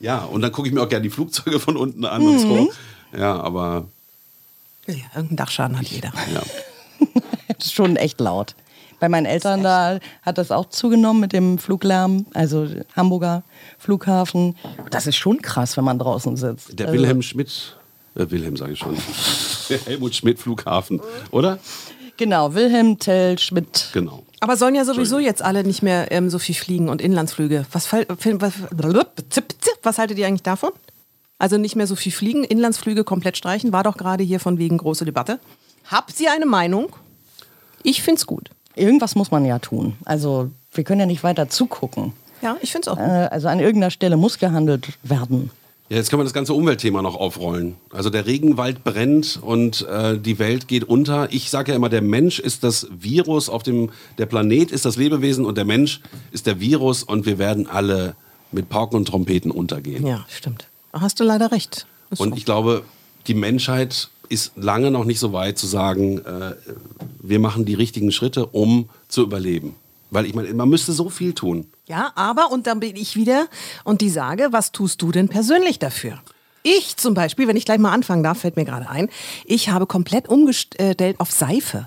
Ja, 0.01 0.25
und 0.25 0.43
dann 0.43 0.53
gucke 0.53 0.69
ich 0.69 0.75
mir 0.75 0.83
auch 0.83 0.89
gerne 0.89 1.03
die 1.05 1.11
Flugzeuge 1.11 1.61
von 1.61 1.77
unten 1.77 2.05
an 2.05 2.23
und 2.23 2.35
Mhm. 2.35 2.39
so. 2.41 2.73
Ja, 3.17 3.41
aber 3.41 3.87
Ja, 4.87 4.95
irgendeinen 5.15 5.37
Dachschaden 5.37 5.79
hat 5.79 5.87
jeder. 5.87 6.13
ja. 6.35 6.43
Das 7.59 7.67
ist 7.67 7.75
schon 7.75 7.97
echt 7.97 8.21
laut. 8.21 8.55
Bei 8.99 9.09
meinen 9.09 9.27
Eltern 9.27 9.63
da 9.63 9.99
hat 10.23 10.39
das 10.39 10.51
auch 10.51 10.69
zugenommen 10.71 11.21
mit 11.21 11.33
dem 11.33 11.59
Fluglärm, 11.59 12.27
also 12.35 12.67
Hamburger 12.95 13.43
Flughafen. 13.79 14.57
Das 14.91 15.07
ist 15.07 15.17
schon 15.17 15.43
krass, 15.43 15.77
wenn 15.77 15.85
man 15.85 15.99
draußen 15.99 16.37
sitzt. 16.37 16.79
Der 16.79 16.89
also, 16.89 16.99
Wilhelm 16.99 17.23
Schmidt, 17.23 17.77
äh, 18.15 18.31
Wilhelm 18.31 18.57
sage 18.57 18.73
ich 18.73 18.79
schon, 18.79 18.97
der 19.69 19.81
Helmut 19.81 20.15
Schmidt 20.15 20.39
Flughafen, 20.39 21.01
oder? 21.31 21.59
Genau, 22.17 22.55
Wilhelm 22.55 22.99
Tell 22.99 23.39
Schmidt. 23.39 23.91
Genau. 23.93 24.25
Aber 24.41 24.57
sollen 24.57 24.75
ja 24.75 24.85
sowieso 24.85 25.19
jetzt 25.19 25.43
alle 25.43 25.65
nicht 25.65 25.83
mehr 25.83 26.11
ähm, 26.13 26.31
so 26.31 26.39
viel 26.39 26.55
fliegen 26.55 26.89
und 26.89 27.03
Inlandsflüge. 27.03 27.67
Was, 27.73 27.93
was, 27.93 28.55
was 29.83 29.99
haltet 29.99 30.19
ihr 30.19 30.27
eigentlich 30.27 30.43
davon? 30.43 30.71
Also 31.39 31.59
nicht 31.59 31.77
mehr 31.77 31.87
so 31.87 31.97
viel 31.97 32.13
fliegen, 32.13 32.45
Inlandsflüge 32.45 33.05
komplett 33.05 33.37
streichen, 33.37 33.73
war 33.73 33.83
doch 33.83 33.99
gerade 33.99 34.25
hier 34.25 34.41
von 34.41 34.59
wegen 34.59 34.79
große 34.79 35.05
Debatte. 35.05 35.39
Habt 35.85 36.19
ihr 36.21 36.33
eine 36.33 36.47
Meinung? 36.47 36.95
Ich 37.83 38.03
find's 38.03 38.27
gut. 38.27 38.51
Irgendwas 38.77 39.15
muss 39.15 39.31
man 39.31 39.45
ja 39.45 39.59
tun. 39.59 39.95
Also 40.05 40.51
wir 40.73 40.85
können 40.85 41.01
ja 41.01 41.07
nicht 41.07 41.25
weiter 41.25 41.49
zugucken. 41.49 42.13
Ja, 42.43 42.57
ich 42.61 42.71
find's 42.73 42.87
auch. 42.89 42.99
Äh, 42.99 43.01
also 43.31 43.49
an 43.49 43.59
irgendeiner 43.61 43.91
Stelle 43.91 44.17
muss 44.17 44.39
gehandelt 44.39 44.89
werden. 45.03 45.51
Ja, 45.89 45.97
jetzt 45.99 46.11
können 46.11 46.21
wir 46.21 46.25
das 46.25 46.33
ganze 46.35 46.53
Umweltthema 46.53 47.01
noch 47.01 47.15
aufrollen. 47.15 47.77
Also 47.93 48.11
der 48.11 48.27
Regenwald 48.27 48.83
brennt 48.83 49.39
und 49.41 49.87
äh, 49.89 50.19
die 50.19 50.39
Welt 50.41 50.67
geht 50.67 50.85
unter. 50.85 51.33
Ich 51.33 51.49
sage 51.49 51.71
ja 51.73 51.77
immer, 51.77 51.89
der 51.89 52.03
Mensch 52.03 52.41
ist 52.41 52.65
das 52.65 52.89
Virus 52.91 53.49
auf 53.49 53.63
dem, 53.63 53.91
der 54.19 54.27
Planet 54.27 54.73
ist 54.73 54.85
das 54.85 54.97
Lebewesen 54.97 55.45
und 55.45 55.57
der 55.57 55.65
Mensch 55.65 56.01
ist 56.33 56.47
der 56.47 56.61
Virus 56.61 57.05
und 57.05 57.25
wir 57.25 57.39
werden 57.39 57.69
alle 57.69 58.17
mit 58.51 58.69
Pauken 58.69 58.97
und 58.97 59.07
Trompeten 59.09 59.51
untergehen. 59.53 60.05
Ja, 60.07 60.27
stimmt. 60.29 60.67
Hast 60.93 61.21
du 61.21 61.25
leider 61.25 61.53
recht. 61.53 61.87
Ist 62.11 62.21
Und 62.21 62.31
so. 62.31 62.37
ich 62.37 62.45
glaube, 62.45 62.83
die 63.29 63.35
Menschheit 63.35 64.09
ist 64.29 64.53
lange 64.57 64.91
noch 64.91 65.05
nicht 65.05 65.19
so 65.19 65.33
weit 65.33 65.59
zu 65.59 65.67
sagen, 65.67 66.19
äh, 66.19 66.55
wir 67.21 67.39
machen 67.39 67.65
die 67.65 67.75
richtigen 67.75 68.13
Schritte, 68.13 68.47
um 68.47 68.89
zu 69.09 69.23
überleben. 69.23 69.75
Weil 70.11 70.27
ich 70.27 70.35
meine, 70.35 70.53
man 70.55 70.69
müsste 70.69 70.93
so 70.93 71.11
viel 71.11 71.33
tun. 71.33 71.67
Ja, 71.87 72.13
aber, 72.15 72.53
und 72.53 72.67
dann 72.67 72.81
bin 72.81 72.97
ich 72.97 73.17
wieder 73.17 73.49
und 73.85 74.01
die 74.01 74.11
sage, 74.11 74.49
was 74.51 74.73
tust 74.73 75.03
du 75.03 75.13
denn 75.13 75.29
persönlich 75.29 75.79
dafür? 75.79 76.19
Ich 76.63 76.97
zum 76.97 77.15
Beispiel, 77.15 77.47
wenn 77.47 77.57
ich 77.57 77.65
gleich 77.65 77.79
mal 77.79 77.93
anfangen 77.93 78.23
darf, 78.23 78.41
fällt 78.41 78.57
mir 78.57 78.65
gerade 78.65 78.89
ein, 78.89 79.09
ich 79.45 79.69
habe 79.69 79.87
komplett 79.87 80.29
umgestellt 80.29 81.21
auf 81.21 81.31
Seife. 81.31 81.87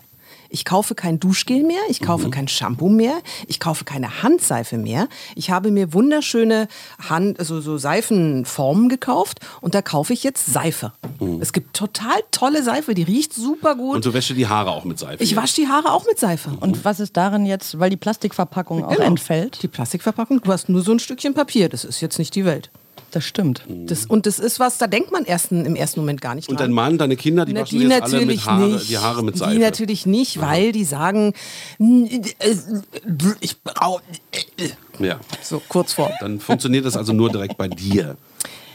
Ich 0.50 0.66
kaufe 0.66 0.96
kein 0.96 1.20
Duschgel 1.20 1.64
mehr, 1.64 1.80
ich 1.90 2.02
kaufe 2.02 2.30
kein 2.30 2.48
Shampoo 2.48 2.90
mehr, 2.90 3.20
ich 3.48 3.60
kaufe 3.60 3.86
keine 3.86 4.24
Handseife 4.24 4.78
mehr. 4.78 5.08
Ich 5.36 5.52
habe 5.52 5.72
mir 5.72 5.94
wunderschöne 5.94 6.68
Hand, 7.08 7.40
also 7.40 7.62
so 7.62 7.78
Seifenformen 7.78 8.90
gekauft 8.90 9.40
und 9.62 9.76
da 9.76 9.82
kaufe 9.82 10.14
ich 10.14 10.24
jetzt 10.24 10.46
Seife. 10.52 10.92
Es 11.40 11.54
gibt 11.54 11.76
total 11.76 12.20
tolle 12.32 12.64
Seife, 12.64 12.94
die 12.94 13.04
riecht 13.04 13.34
super 13.34 13.76
gut. 13.76 13.96
Und 13.98 14.06
du 14.06 14.14
wäschst 14.14 14.32
die 14.32 14.48
Haare 14.48 14.72
auch 14.72 14.86
mit 14.86 15.00
Seife. 15.00 15.24
ich 15.24 15.36
wasche 15.36 15.56
die 15.56 15.68
Haare 15.68 15.92
auch 15.94 16.06
mit 16.06 16.20
Seife. 16.20 16.52
Und 16.60 16.84
was 16.86 17.00
ist 17.00 17.16
darin 17.18 17.46
jetzt, 17.46 17.80
weil 17.80 17.90
die 17.90 17.98
Plastikverpackung 17.98 18.84
auch 18.84 18.92
Genau. 18.92 19.04
entfällt? 19.04 19.62
Die 19.64 19.68
Plastikverpackung, 19.68 20.42
du 20.42 20.52
hast 20.52 20.70
nur 20.70 20.82
so 20.82 20.92
ein 20.92 21.00
Stückchen 21.00 21.34
Papier, 21.34 21.70
das 21.70 21.84
ist 21.84 22.02
jetzt 22.02 22.18
nicht 22.20 22.34
die 22.36 22.46
Welt. 22.46 22.70
Das 23.12 23.24
stimmt. 23.26 23.64
Das, 23.68 24.06
und 24.06 24.26
das 24.26 24.38
ist 24.40 24.60
was, 24.60 24.78
da 24.78 24.86
denkt 24.88 25.12
man 25.12 25.26
erst 25.26 25.52
im 25.52 25.76
ersten 25.76 26.00
Moment 26.00 26.22
gar 26.22 26.36
nicht 26.36 26.48
dran. 26.48 26.56
und 26.56 26.60
dein 26.62 26.72
Mann, 26.72 26.98
deine 26.98 27.16
Kinder, 27.16 27.46
die 27.46 27.54
Na, 27.54 27.62
waschen 27.62 27.82
jetzt 27.90 28.02
alle 28.14 28.26
mit 28.26 28.46
Haare, 28.46 28.68
nicht. 28.68 28.90
die 28.90 28.98
Haare 29.00 29.24
mit 29.24 29.38
Seife. 29.38 29.54
Die 29.56 29.60
natürlich 29.60 30.06
nicht, 30.06 30.40
weil 30.40 30.72
die 30.72 30.84
sagen, 30.84 31.34
"N- 31.80 32.08
äh, 32.40 32.56
ich 33.40 33.62
brauche 33.64 34.02
Ja. 35.00 35.20
so 35.42 35.62
kurz 35.68 35.94
vor. 35.94 36.12
Dann 36.20 36.40
funktioniert 36.40 36.86
das 36.86 36.96
also 36.98 37.14
nur 37.14 37.32
direkt 37.32 37.58
bei 37.58 37.68
dir. 37.68 38.16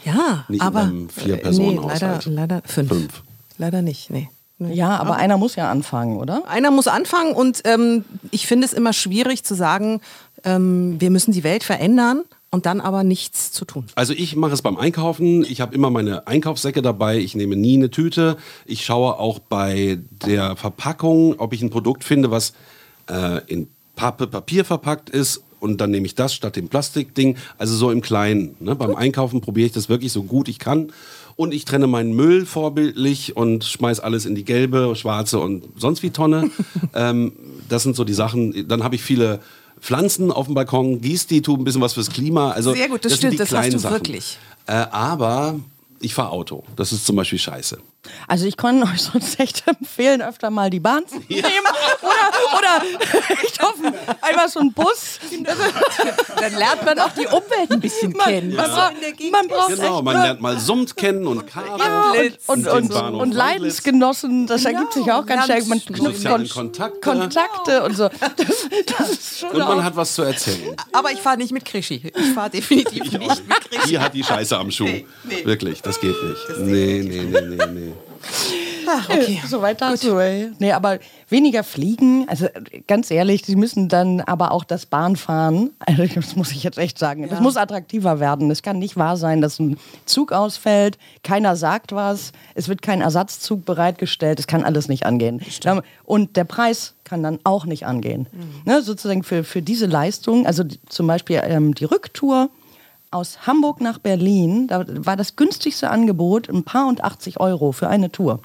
Ja, 0.05 0.45
Nicht 0.49 0.61
aber 0.63 0.81
einem 0.81 1.09
Vier-Personen-Haushalt. 1.09 2.27
nee, 2.27 2.35
leider, 2.35 2.55
leider 2.57 2.63
fünf. 2.69 2.89
Fünf. 2.91 3.23
Leider 3.57 3.83
nicht, 3.83 4.11
nee. 4.11 4.29
nee. 4.59 4.75
Ja, 4.75 4.97
aber 4.99 5.17
einer 5.17 5.39
muss 5.39 5.57
ja 5.57 5.71
anfangen, 5.71 6.17
oder? 6.19 6.43
Einer 6.49 6.71
muss 6.71 6.89
anfangen 6.89 7.35
und 7.35 7.63
ähm, 7.65 8.05
ich 8.31 8.47
finde 8.47 8.67
es 8.67 8.73
immer 8.73 8.93
schwierig 8.93 9.45
zu 9.45 9.55
sagen, 9.55 10.01
ähm, 10.45 10.97
wir 11.01 11.11
müssen 11.11 11.33
die 11.33 11.45
Welt 11.45 11.65
verändern 11.65 12.23
und 12.55 12.67
dann 12.67 12.81
aber 12.81 13.03
nichts 13.03 13.51
zu 13.51 13.65
tun. 13.65 13.87
Also 13.97 14.13
ich 14.13 14.37
mache 14.37 14.53
es 14.53 14.63
beim 14.63 14.77
Einkaufen. 14.77 15.45
Ich 15.45 15.61
habe 15.61 15.75
immer 15.75 15.91
meine 15.91 16.29
Einkaufssäcke 16.29 16.83
dabei. 16.83 17.19
Ich 17.19 17.35
nehme 17.35 17.57
nie 17.57 17.75
eine 17.75 17.91
Tüte. 17.91 18.37
Ich 18.65 18.85
schaue 18.85 19.19
auch 19.19 19.41
bei 19.41 19.99
der 20.25 20.55
Verpackung, 20.55 21.35
ob 21.39 21.53
ich 21.53 21.63
ein 21.63 21.71
Produkt 21.71 22.05
finde, 22.05 22.31
was 22.31 22.55
äh, 23.11 23.41
in 23.49 23.67
Pappe, 23.97 24.29
Papier 24.29 24.65
verpackt 24.65 25.11
ist. 25.11 25.43
Und 25.59 25.81
dann 25.81 25.91
nehme 25.91 26.07
ich 26.07 26.15
das 26.15 26.33
statt 26.33 26.55
dem 26.55 26.69
Plastikding. 26.69 27.37
Also 27.59 27.75
so 27.75 27.91
im 27.91 28.03
Kleinen. 28.03 28.55
Ne? 28.61 28.77
Beim 28.77 28.95
Einkaufen 28.95 29.41
probiere 29.41 29.67
ich 29.67 29.73
das 29.73 29.89
wirklich 29.89 30.13
so 30.13 30.23
gut 30.23 30.49
ich 30.49 30.61
kann. 30.61 30.93
Und 31.35 31.53
ich 31.53 31.65
trenne 31.65 31.89
meinen 31.89 32.15
Müll 32.15 32.47
vorbildlich 32.47 33.37
und 33.37 33.65
schmeiß 33.65 33.99
alles 33.99 34.27
in 34.27 34.37
die 34.37 34.45
gelbe, 34.45 34.95
schwarze 34.95 35.41
und 35.41 35.65
sonst 35.77 36.05
wie 36.05 36.11
Tonne. 36.11 36.53
ähm, 36.95 37.33
das 37.69 37.83
sind 37.83 37.97
so 37.97 38.05
die 38.05 38.15
Sachen. 38.15 38.69
Dann 38.69 38.85
habe 38.85 38.95
ich 38.95 39.03
viele 39.03 39.41
Pflanzen 39.85 40.33
auf 40.33 40.47
dem 40.47 40.55
Balkon, 40.55 41.03
gieß 41.03 41.27
die, 41.27 41.43
tu 41.43 41.57
ein 41.57 41.63
bisschen 41.63 41.83
was 41.83 41.93
fürs 41.93 42.09
Klima. 42.09 42.53
Also 42.53 42.73
Sehr 42.73 42.89
gut, 42.89 43.05
das 43.05 43.13
die 43.13 43.19
stimmt, 43.19 43.39
das 43.39 43.53
hast 43.53 43.71
du 43.75 43.79
Sachen. 43.79 43.95
wirklich. 43.97 44.39
Äh, 44.67 44.73
aber 44.73 45.61
ich 46.01 46.15
fahre 46.15 46.31
Auto. 46.31 46.65
Das 46.75 46.91
ist 46.91 47.05
zum 47.05 47.17
Beispiel 47.17 47.39
scheiße. 47.39 47.79
Also 48.29 48.47
ich 48.47 48.57
kann 48.57 48.83
euch 48.83 49.03
sonst 49.13 49.39
echt 49.41 49.65
empfehlen, 49.67 50.23
öfter 50.23 50.51
mal 50.51 50.71
die 50.71 50.81
Bahn 50.81 51.07
zu 51.07 51.17
nehmen. 51.29 51.45
Oder, 52.03 52.59
oder 52.59 52.83
ich 53.43 53.61
hoffe, 53.61 53.93
einfach 54.21 54.49
so 54.49 54.61
ein 54.61 54.73
Bus. 54.73 55.19
Dann 56.41 56.55
lernt 56.57 56.85
man 56.85 56.99
auch 56.99 57.11
die 57.13 57.27
Umwelt 57.27 57.71
ein 57.71 57.81
bisschen 57.81 58.13
Man, 58.13 58.27
kennen. 58.27 58.55
man, 58.57 58.95
Gegend 59.17 59.33
man 59.33 59.49
braucht 59.49 59.77
Genau, 59.77 60.03
man 60.03 60.17
lernt 60.23 60.41
mal 60.41 60.59
Summt 60.59 60.97
kennen 60.97 61.27
und 61.27 61.47
Karren. 61.47 61.79
ja, 61.79 62.13
und, 62.47 62.67
und, 62.67 62.91
und, 62.93 63.15
und. 63.15 63.33
Leidensgenossen, 63.33 64.47
das 64.47 64.65
ergibt 64.65 64.93
sich 64.93 65.11
auch 65.11 65.27
ganz 65.27 65.45
stark. 65.45 65.67
Man 65.67 65.81
knüpft 65.85 66.25
Kon 66.27 66.49
Kontakte. 66.49 67.01
Kontakte 67.01 67.83
und 67.85 67.97
so. 67.97 68.09
Das, 68.37 68.69
das 68.99 69.11
ist 69.11 69.39
schon 69.41 69.51
Und 69.51 69.59
man 69.59 69.79
auch- 69.81 69.83
hat 69.83 69.97
was 69.97 70.15
zu 70.15 70.23
erzählen. 70.23 70.77
Aber 70.93 71.13
ich 71.13 71.21
fahre 71.21 71.37
nicht 71.39 71.53
mit 71.53 71.65
Krischi. 71.65 72.13
Ich 72.15 72.33
fahre 72.35 72.51
definitiv 72.51 73.03
nicht 73.19 73.49
mit 73.49 73.71
Krischi. 73.71 73.89
Die 73.89 73.99
hat 73.99 74.15
die 74.15 74.25
Scheiße 74.25 74.57
am 74.57 74.71
Schuh. 74.71 74.89
Wirklich, 75.45 75.83
das 75.83 76.01
geht 76.01 76.15
nicht. 76.23 76.59
Nee, 76.61 77.03
nee, 77.05 77.23
nee, 77.23 77.41
nee, 77.57 77.67
nee. 77.67 77.93
Ach, 78.87 79.09
okay. 79.11 79.41
So 79.47 79.63
weit 79.63 79.81
dazu, 79.81 80.19
ey. 80.19 80.51
Nee, 80.59 80.73
aber 80.73 80.99
weniger 81.29 81.65
fliegen, 81.65 82.29
also 82.29 82.47
äh, 82.47 82.83
ganz 82.87 83.11
ehrlich, 83.11 83.45
sie 83.45 83.57
müssen 83.57 83.89
dann 83.89 84.21
aber 84.21 84.53
auch 84.53 84.65
das 84.65 84.87
Bahnfahren, 84.87 85.71
also 85.81 86.07
das 86.07 86.37
muss 86.37 86.53
ich 86.53 86.63
jetzt 86.63 86.79
echt 86.79 86.99
sagen, 86.99 87.29
das 87.29 87.41
muss 87.41 87.57
attraktiver 87.57 88.21
werden. 88.21 88.51
Es 88.51 88.63
kann 88.63 88.79
nicht 88.79 88.97
wahr 88.97 89.17
sein, 89.17 89.41
dass 89.41 89.59
ein 89.59 89.79
Zug 90.05 90.33
ausfällt, 90.33 90.99
keiner 91.23 91.57
sagt 91.57 91.93
was, 91.93 92.33
es 92.55 92.69
wird 92.69 92.83
kein 92.83 93.01
Ersatzzug 93.01 93.65
bereitgestellt, 93.65 94.39
es 94.39 94.47
kann 94.47 94.65
alles 94.65 94.89
nicht 94.89 95.07
angehen. 95.07 95.41
Und 96.05 96.37
der 96.37 96.45
Preis 96.45 96.95
kann 97.05 97.23
dann 97.23 97.39
auch 97.45 97.67
nicht 97.67 97.87
angehen. 97.87 98.27
Ne, 98.65 98.83
sozusagen 98.83 99.23
für, 99.23 99.45
für 99.45 99.63
diese 99.63 99.87
Leistung, 99.87 100.47
also 100.47 100.65
zum 100.89 101.07
Beispiel 101.07 101.41
ähm, 101.45 101.75
die 101.75 101.85
Rücktour 101.85 102.49
aus 103.15 103.47
Hamburg 103.47 103.81
nach 103.81 103.99
Berlin, 103.99 104.67
da 104.67 104.85
war 104.87 105.17
das 105.17 105.37
günstigste 105.37 105.91
Angebot 105.91 106.49
ein 106.49 106.65
paar 106.65 106.89
und 106.89 107.03
80 107.03 107.41
Euro 107.41 107.73
für 107.73 107.89
eine 107.89 108.11
Tour. 108.11 108.41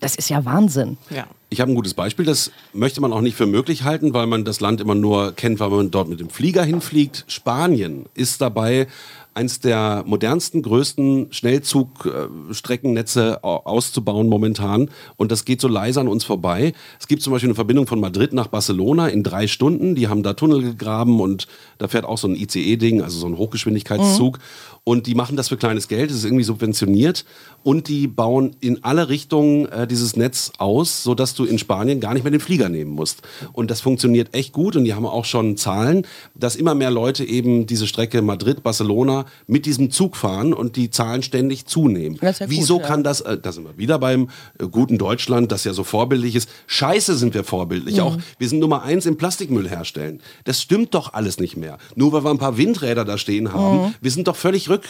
Das 0.00 0.14
ist 0.16 0.28
ja 0.28 0.44
Wahnsinn. 0.44 0.98
Ja. 1.10 1.26
Ich 1.48 1.60
habe 1.60 1.70
ein 1.70 1.76
gutes 1.76 1.94
Beispiel, 1.94 2.24
das 2.24 2.50
möchte 2.72 3.00
man 3.00 3.12
auch 3.12 3.20
nicht 3.20 3.36
für 3.36 3.46
möglich 3.46 3.84
halten, 3.84 4.12
weil 4.12 4.26
man 4.26 4.44
das 4.44 4.60
Land 4.60 4.80
immer 4.80 4.96
nur 4.96 5.32
kennt, 5.32 5.60
weil 5.60 5.70
man 5.70 5.92
dort 5.92 6.08
mit 6.08 6.18
dem 6.18 6.28
Flieger 6.28 6.64
hinfliegt. 6.64 7.24
Spanien 7.28 8.06
ist 8.14 8.40
dabei, 8.40 8.88
eins 9.36 9.60
der 9.60 10.02
modernsten, 10.06 10.62
größten 10.62 11.28
Schnellzugstreckennetze 11.30 13.44
auszubauen 13.44 14.28
momentan. 14.28 14.88
Und 15.16 15.30
das 15.30 15.44
geht 15.44 15.60
so 15.60 15.68
leise 15.68 16.00
an 16.00 16.08
uns 16.08 16.24
vorbei. 16.24 16.72
Es 16.98 17.06
gibt 17.06 17.20
zum 17.22 17.34
Beispiel 17.34 17.50
eine 17.50 17.54
Verbindung 17.54 17.86
von 17.86 18.00
Madrid 18.00 18.32
nach 18.32 18.46
Barcelona 18.46 19.08
in 19.08 19.22
drei 19.22 19.46
Stunden. 19.46 19.94
Die 19.94 20.08
haben 20.08 20.22
da 20.22 20.32
Tunnel 20.32 20.62
gegraben 20.62 21.20
und 21.20 21.48
da 21.76 21.86
fährt 21.86 22.06
auch 22.06 22.16
so 22.16 22.28
ein 22.28 22.34
ICE-Ding, 22.34 23.02
also 23.02 23.18
so 23.18 23.26
ein 23.26 23.36
Hochgeschwindigkeitszug. 23.36 24.38
Und 24.84 25.06
die 25.06 25.14
machen 25.14 25.36
das 25.36 25.48
für 25.48 25.58
kleines 25.58 25.88
Geld, 25.88 26.10
das 26.10 26.18
ist 26.18 26.24
irgendwie 26.24 26.44
subventioniert. 26.44 27.26
Und 27.62 27.88
die 27.88 28.06
bauen 28.06 28.56
in 28.60 28.84
alle 28.84 29.10
Richtungen 29.10 29.66
äh, 29.66 29.86
dieses 29.86 30.16
Netz 30.16 30.52
aus, 30.56 31.02
sodass 31.02 31.34
du 31.38 31.44
in 31.44 31.58
Spanien 31.58 32.00
gar 32.00 32.14
nicht 32.14 32.24
mehr 32.24 32.30
den 32.30 32.40
Flieger 32.40 32.68
nehmen 32.68 32.90
musst. 32.92 33.22
Und 33.52 33.70
das 33.70 33.80
funktioniert 33.80 34.34
echt 34.34 34.52
gut. 34.52 34.76
Und 34.76 34.84
die 34.84 34.94
haben 34.94 35.06
auch 35.06 35.24
schon 35.24 35.56
Zahlen, 35.56 36.06
dass 36.34 36.56
immer 36.56 36.74
mehr 36.74 36.90
Leute 36.90 37.24
eben 37.24 37.66
diese 37.66 37.86
Strecke 37.86 38.22
Madrid-Barcelona 38.22 39.26
mit 39.46 39.66
diesem 39.66 39.90
Zug 39.90 40.16
fahren 40.16 40.52
und 40.52 40.76
die 40.76 40.90
Zahlen 40.90 41.22
ständig 41.22 41.66
zunehmen. 41.66 42.18
Ja 42.22 42.32
gut, 42.32 42.40
Wieso 42.48 42.80
ja. 42.80 42.86
kann 42.86 43.04
das, 43.04 43.20
äh, 43.20 43.38
da 43.38 43.52
sind 43.52 43.64
wir 43.64 43.76
wieder 43.78 43.98
beim 43.98 44.28
äh, 44.58 44.66
guten 44.66 44.98
Deutschland, 44.98 45.52
das 45.52 45.64
ja 45.64 45.72
so 45.72 45.84
vorbildlich 45.84 46.34
ist. 46.34 46.48
Scheiße 46.66 47.16
sind 47.16 47.34
wir 47.34 47.44
vorbildlich. 47.44 48.00
Auch 48.00 48.18
wir 48.38 48.48
sind 48.48 48.58
Nummer 48.58 48.82
eins 48.82 49.06
im 49.06 49.16
Plastikmüll 49.16 49.68
herstellen. 49.68 50.20
Das 50.44 50.60
stimmt 50.60 50.94
doch 50.94 51.12
alles 51.14 51.38
nicht 51.38 51.56
mehr. 51.56 51.78
Nur 51.94 52.12
weil 52.12 52.24
wir 52.24 52.30
ein 52.30 52.38
paar 52.38 52.56
Windräder 52.56 53.04
da 53.04 53.18
stehen 53.18 53.52
haben. 53.52 53.94
Wir 54.00 54.10
sind 54.10 54.28
doch 54.28 54.36
völlig 54.36 54.68
rück, 54.68 54.84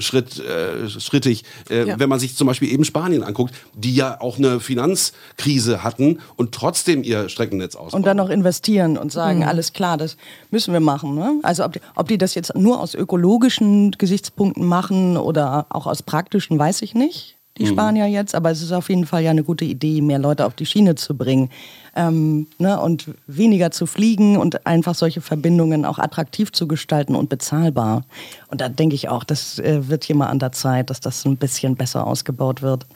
Schritt, 0.00 0.38
äh, 0.38 0.88
schrittig, 0.88 1.44
äh, 1.70 1.86
Ja. 1.86 1.98
wenn 1.98 2.08
man 2.08 2.18
sich 2.18 2.36
zum 2.36 2.46
Beispiel 2.46 2.70
eben 2.72 2.84
Spanien 2.84 3.22
anguckt, 3.22 3.54
die 3.74 3.94
ja 3.94 4.20
auch 4.20 4.38
eine 4.38 4.60
Finanzkrise 4.60 5.82
hatten 5.82 6.18
und 6.36 6.52
trotzdem 6.52 7.02
ihr 7.02 7.28
Streckennetz 7.28 7.74
ausbauen. 7.76 8.00
Und 8.02 8.06
dann 8.06 8.16
noch 8.16 8.28
investieren 8.30 8.98
und 8.98 9.12
sagen, 9.12 9.44
alles 9.44 9.72
klar, 9.72 9.96
das 9.96 10.16
müssen 10.50 10.72
wir 10.72 10.80
machen. 10.80 11.14
Ne? 11.14 11.40
Also 11.42 11.64
ob 11.64 11.72
die, 11.72 11.80
ob 11.94 12.08
die 12.08 12.18
das 12.18 12.34
jetzt 12.34 12.54
nur 12.54 12.80
aus 12.80 12.94
ökologischen 12.94 13.92
Gesichtspunkten 13.92 14.64
machen 14.66 15.16
oder 15.16 15.66
auch 15.70 15.86
aus 15.86 16.02
praktischen, 16.02 16.58
weiß 16.58 16.82
ich 16.82 16.94
nicht, 16.94 17.37
die 17.58 17.66
Spanier 17.66 18.06
jetzt. 18.06 18.34
Aber 18.34 18.50
es 18.50 18.62
ist 18.62 18.72
auf 18.72 18.88
jeden 18.88 19.06
Fall 19.06 19.22
ja 19.22 19.30
eine 19.30 19.44
gute 19.44 19.64
Idee, 19.64 20.00
mehr 20.00 20.18
Leute 20.18 20.46
auf 20.46 20.54
die 20.54 20.66
Schiene 20.66 20.94
zu 20.94 21.16
bringen 21.16 21.50
ähm, 21.96 22.46
ne? 22.58 22.80
und 22.80 23.06
weniger 23.26 23.70
zu 23.70 23.86
fliegen 23.86 24.36
und 24.36 24.66
einfach 24.66 24.94
solche 24.94 25.20
Verbindungen 25.20 25.84
auch 25.84 25.98
attraktiv 25.98 26.52
zu 26.52 26.68
gestalten 26.68 27.14
und 27.14 27.28
bezahlbar. 27.28 28.04
Und 28.48 28.60
da 28.60 28.68
denke 28.68 28.94
ich 28.94 29.08
auch, 29.08 29.24
das 29.24 29.58
äh, 29.58 29.88
wird 29.88 30.04
hier 30.04 30.16
mal 30.16 30.28
an 30.28 30.38
der 30.38 30.52
Zeit, 30.52 30.90
dass 30.90 31.00
das 31.00 31.24
ein 31.24 31.36
bisschen 31.36 31.76
besser 31.76 32.06
ausgebaut 32.06 32.62
wird. 32.62 32.86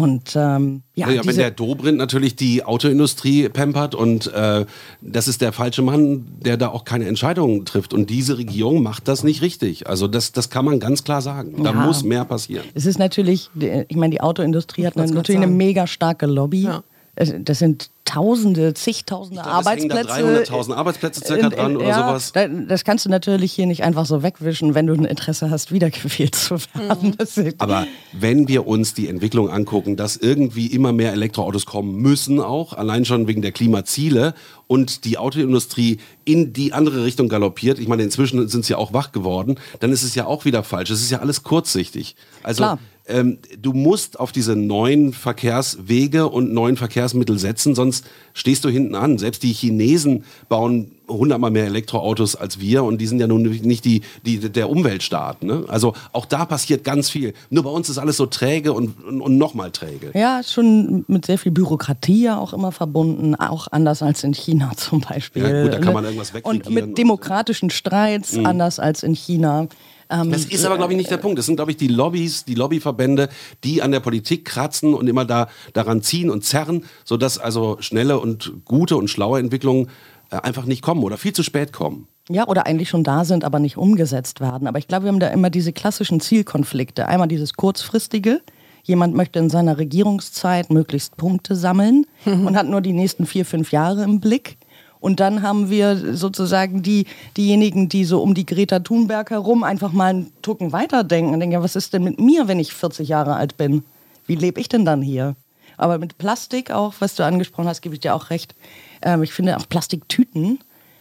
Und 0.00 0.34
ähm, 0.36 0.82
ja, 0.94 1.08
Ja, 1.08 1.16
wenn 1.16 1.22
diese- 1.22 1.36
der 1.38 1.50
Dobrindt 1.50 1.98
natürlich 1.98 2.36
die 2.36 2.64
Autoindustrie 2.64 3.48
pampert 3.48 3.94
und 3.94 4.32
äh, 4.32 4.64
das 5.00 5.28
ist 5.28 5.40
der 5.40 5.52
falsche 5.52 5.82
Mann, 5.82 6.26
der 6.44 6.56
da 6.56 6.68
auch 6.68 6.84
keine 6.84 7.06
Entscheidungen 7.06 7.64
trifft. 7.64 7.92
Und 7.94 8.10
diese 8.10 8.38
Regierung 8.38 8.82
macht 8.82 9.08
das 9.08 9.24
nicht 9.24 9.42
richtig. 9.42 9.86
Also 9.88 10.08
das, 10.08 10.32
das 10.32 10.50
kann 10.50 10.64
man 10.64 10.80
ganz 10.80 11.04
klar 11.04 11.22
sagen. 11.22 11.62
Da 11.62 11.70
Ja. 11.72 11.86
muss 11.86 12.02
mehr 12.04 12.24
passieren. 12.24 12.64
Es 12.74 12.86
ist 12.86 12.98
natürlich, 12.98 13.50
ich 13.88 13.96
meine, 13.96 14.12
die 14.12 14.20
Autoindustrie 14.20 14.86
hat 14.86 14.96
natürlich 14.96 15.36
eine 15.36 15.46
mega 15.46 15.86
starke 15.86 16.26
Lobby. 16.26 16.62
Ja. 16.62 16.82
Das 17.16 17.58
sind 17.58 17.90
Tausende, 18.12 18.74
zigtausende 18.74 19.42
glaub, 19.42 19.60
es 19.62 19.68
hängen 19.70 19.88
da 19.88 19.96
Arbeitsplätze. 19.96 20.52
300.000 20.52 20.74
Arbeitsplätze 20.74 21.20
circa 21.24 21.46
In- 21.46 21.52
in- 21.52 21.58
dran 21.58 21.76
oder 21.76 21.86
ja, 21.86 22.08
sowas. 22.08 22.32
da- 22.32 22.48
Das 22.48 22.84
kannst 22.84 23.04
du 23.04 23.08
natürlich 23.08 23.52
hier 23.52 23.66
nicht 23.66 23.82
einfach 23.84 24.04
so 24.06 24.22
wegwischen, 24.22 24.74
wenn 24.74 24.86
du 24.86 24.94
ein 24.94 25.04
Interesse 25.04 25.50
hast, 25.50 25.70
wiedergewählt 25.72 26.34
zu 26.34 26.56
werden. 26.74 27.14
Ist- 27.18 27.40
Aber 27.58 27.86
wenn 28.12 28.48
wir 28.48 28.66
uns 28.66 28.94
die 28.94 29.08
Entwicklung 29.08 29.48
angucken, 29.50 29.96
dass 29.96 30.16
irgendwie 30.16 30.66
immer 30.66 30.92
mehr 30.92 31.12
Elektroautos 31.12 31.66
kommen 31.66 31.96
müssen, 31.96 32.40
auch 32.40 32.72
allein 32.72 33.04
schon 33.04 33.28
wegen 33.28 33.42
der 33.42 33.52
Klimaziele 33.52 34.34
und 34.66 35.04
die 35.04 35.16
Autoindustrie 35.18 35.98
in 36.24 36.52
die 36.52 36.72
andere 36.72 37.04
Richtung 37.04 37.28
galoppiert, 37.28 37.78
ich 37.78 37.88
meine, 37.88 38.02
inzwischen 38.02 38.48
sind 38.48 38.64
sie 38.64 38.72
ja 38.72 38.78
auch 38.78 38.92
wach 38.92 39.12
geworden, 39.12 39.56
dann 39.80 39.92
ist 39.92 40.02
es 40.02 40.14
ja 40.14 40.26
auch 40.26 40.44
wieder 40.44 40.62
falsch. 40.64 40.90
Es 40.90 41.00
ist 41.00 41.10
ja 41.10 41.18
alles 41.20 41.42
kurzsichtig. 41.42 42.16
Also 42.42 42.62
Klar. 42.64 42.78
Ähm, 43.10 43.38
du 43.58 43.72
musst 43.72 44.18
auf 44.18 44.32
diese 44.32 44.56
neuen 44.56 45.12
Verkehrswege 45.12 46.28
und 46.28 46.52
neuen 46.52 46.76
Verkehrsmittel 46.76 47.38
setzen, 47.38 47.74
sonst 47.74 48.06
stehst 48.34 48.64
du 48.64 48.68
hinten 48.68 48.94
an. 48.94 49.18
Selbst 49.18 49.42
die 49.42 49.52
Chinesen 49.52 50.24
bauen 50.48 50.92
hundertmal 51.08 51.50
mehr 51.50 51.64
Elektroautos 51.64 52.36
als 52.36 52.60
wir 52.60 52.84
und 52.84 52.98
die 52.98 53.06
sind 53.06 53.20
ja 53.20 53.26
nun 53.26 53.42
nicht 53.42 53.84
die, 53.84 54.02
die, 54.24 54.38
der 54.38 54.70
Umweltstaat. 54.70 55.42
Ne? 55.42 55.64
Also 55.68 55.94
auch 56.12 56.24
da 56.24 56.44
passiert 56.44 56.84
ganz 56.84 57.10
viel. 57.10 57.34
Nur 57.50 57.64
bei 57.64 57.70
uns 57.70 57.88
ist 57.88 57.98
alles 57.98 58.16
so 58.16 58.26
träge 58.26 58.72
und, 58.72 59.04
und, 59.04 59.20
und 59.20 59.36
nochmal 59.36 59.72
träge. 59.72 60.12
Ja, 60.14 60.42
schon 60.44 61.04
mit 61.08 61.26
sehr 61.26 61.38
viel 61.38 61.52
Bürokratie 61.52 62.22
ja 62.22 62.38
auch 62.38 62.52
immer 62.52 62.70
verbunden, 62.70 63.34
auch 63.34 63.68
anders 63.70 64.02
als 64.02 64.22
in 64.24 64.34
China 64.34 64.70
zum 64.76 65.00
Beispiel. 65.00 65.42
Ja, 65.42 65.62
gut, 65.62 65.72
da 65.72 65.78
kann 65.78 65.94
man 65.94 66.00
Ne? 66.00 66.10
irgendwas 66.10 66.32
Und 66.42 66.70
mit 66.70 66.98
demokratischen 66.98 67.70
Streits 67.70 68.36
anders 68.38 68.78
als 68.78 69.02
in 69.02 69.14
China. 69.14 69.68
Ähm, 70.10 70.30
Das 70.30 70.44
ist 70.44 70.64
aber, 70.64 70.76
glaube 70.76 70.92
ich, 70.92 70.96
nicht 70.96 71.10
der 71.10 71.16
Punkt. 71.18 71.38
Das 71.38 71.46
sind, 71.46 71.56
glaube 71.56 71.70
ich, 71.70 71.76
die 71.76 71.88
Lobbys, 71.88 72.44
die 72.44 72.54
Lobbyverbände, 72.54 73.28
die 73.64 73.82
an 73.82 73.92
der 73.92 74.00
Politik 74.00 74.44
kratzen 74.44 74.94
und 74.94 75.08
immer 75.08 75.24
da 75.24 75.48
daran 75.72 76.02
ziehen 76.02 76.30
und 76.30 76.44
zerren, 76.44 76.84
sodass 77.04 77.38
also 77.38 77.76
schnelle 77.80 78.18
und 78.18 78.52
gute 78.64 78.96
und 78.96 79.08
schlaue 79.08 79.38
Entwicklungen 79.38 79.88
äh, 80.30 80.36
einfach 80.36 80.64
nicht 80.64 80.82
kommen 80.82 81.02
oder 81.02 81.16
viel 81.16 81.32
zu 81.32 81.42
spät 81.42 81.72
kommen. 81.72 82.08
Ja, 82.28 82.46
oder 82.46 82.66
eigentlich 82.66 82.88
schon 82.88 83.02
da 83.02 83.24
sind, 83.24 83.44
aber 83.44 83.58
nicht 83.58 83.76
umgesetzt 83.76 84.40
werden. 84.40 84.68
Aber 84.68 84.78
ich 84.78 84.86
glaube, 84.86 85.04
wir 85.04 85.12
haben 85.12 85.20
da 85.20 85.28
immer 85.28 85.50
diese 85.50 85.72
klassischen 85.72 86.20
Zielkonflikte. 86.20 87.08
Einmal 87.08 87.28
dieses 87.28 87.54
kurzfristige. 87.54 88.40
Jemand 88.84 89.14
möchte 89.14 89.38
in 89.38 89.50
seiner 89.50 89.78
Regierungszeit 89.78 90.70
möglichst 90.70 91.16
Punkte 91.16 91.54
sammeln 91.54 92.06
und 92.24 92.56
hat 92.56 92.68
nur 92.68 92.80
die 92.80 92.92
nächsten 92.92 93.26
vier, 93.26 93.44
fünf 93.44 93.72
Jahre 93.72 94.04
im 94.04 94.20
Blick. 94.20 94.58
Und 95.00 95.18
dann 95.18 95.42
haben 95.42 95.70
wir 95.70 96.14
sozusagen 96.14 96.82
die, 96.82 97.06
diejenigen, 97.36 97.88
die 97.88 98.04
so 98.04 98.22
um 98.22 98.34
die 98.34 98.46
Greta 98.46 98.80
Thunberg 98.80 99.30
herum 99.30 99.64
einfach 99.64 99.92
mal 99.92 100.10
einen 100.10 100.32
Tucken 100.42 100.72
weiterdenken 100.72 101.32
und 101.32 101.40
denken, 101.40 101.54
ja, 101.54 101.62
was 101.62 101.74
ist 101.74 101.94
denn 101.94 102.04
mit 102.04 102.20
mir, 102.20 102.48
wenn 102.48 102.60
ich 102.60 102.74
40 102.74 103.08
Jahre 103.08 103.34
alt 103.34 103.56
bin? 103.56 103.82
Wie 104.26 104.34
lebe 104.34 104.60
ich 104.60 104.68
denn 104.68 104.84
dann 104.84 105.00
hier? 105.00 105.36
Aber 105.78 105.98
mit 105.98 106.18
Plastik 106.18 106.70
auch, 106.70 106.94
was 107.00 107.14
du 107.14 107.24
angesprochen 107.24 107.66
hast, 107.66 107.80
gebe 107.80 107.94
ich 107.94 108.00
dir 108.00 108.14
auch 108.14 108.28
recht. 108.28 108.54
Ähm, 109.00 109.22
ich 109.22 109.32
finde 109.32 109.56
auch 109.56 109.66
Plastiktüten 109.68 110.58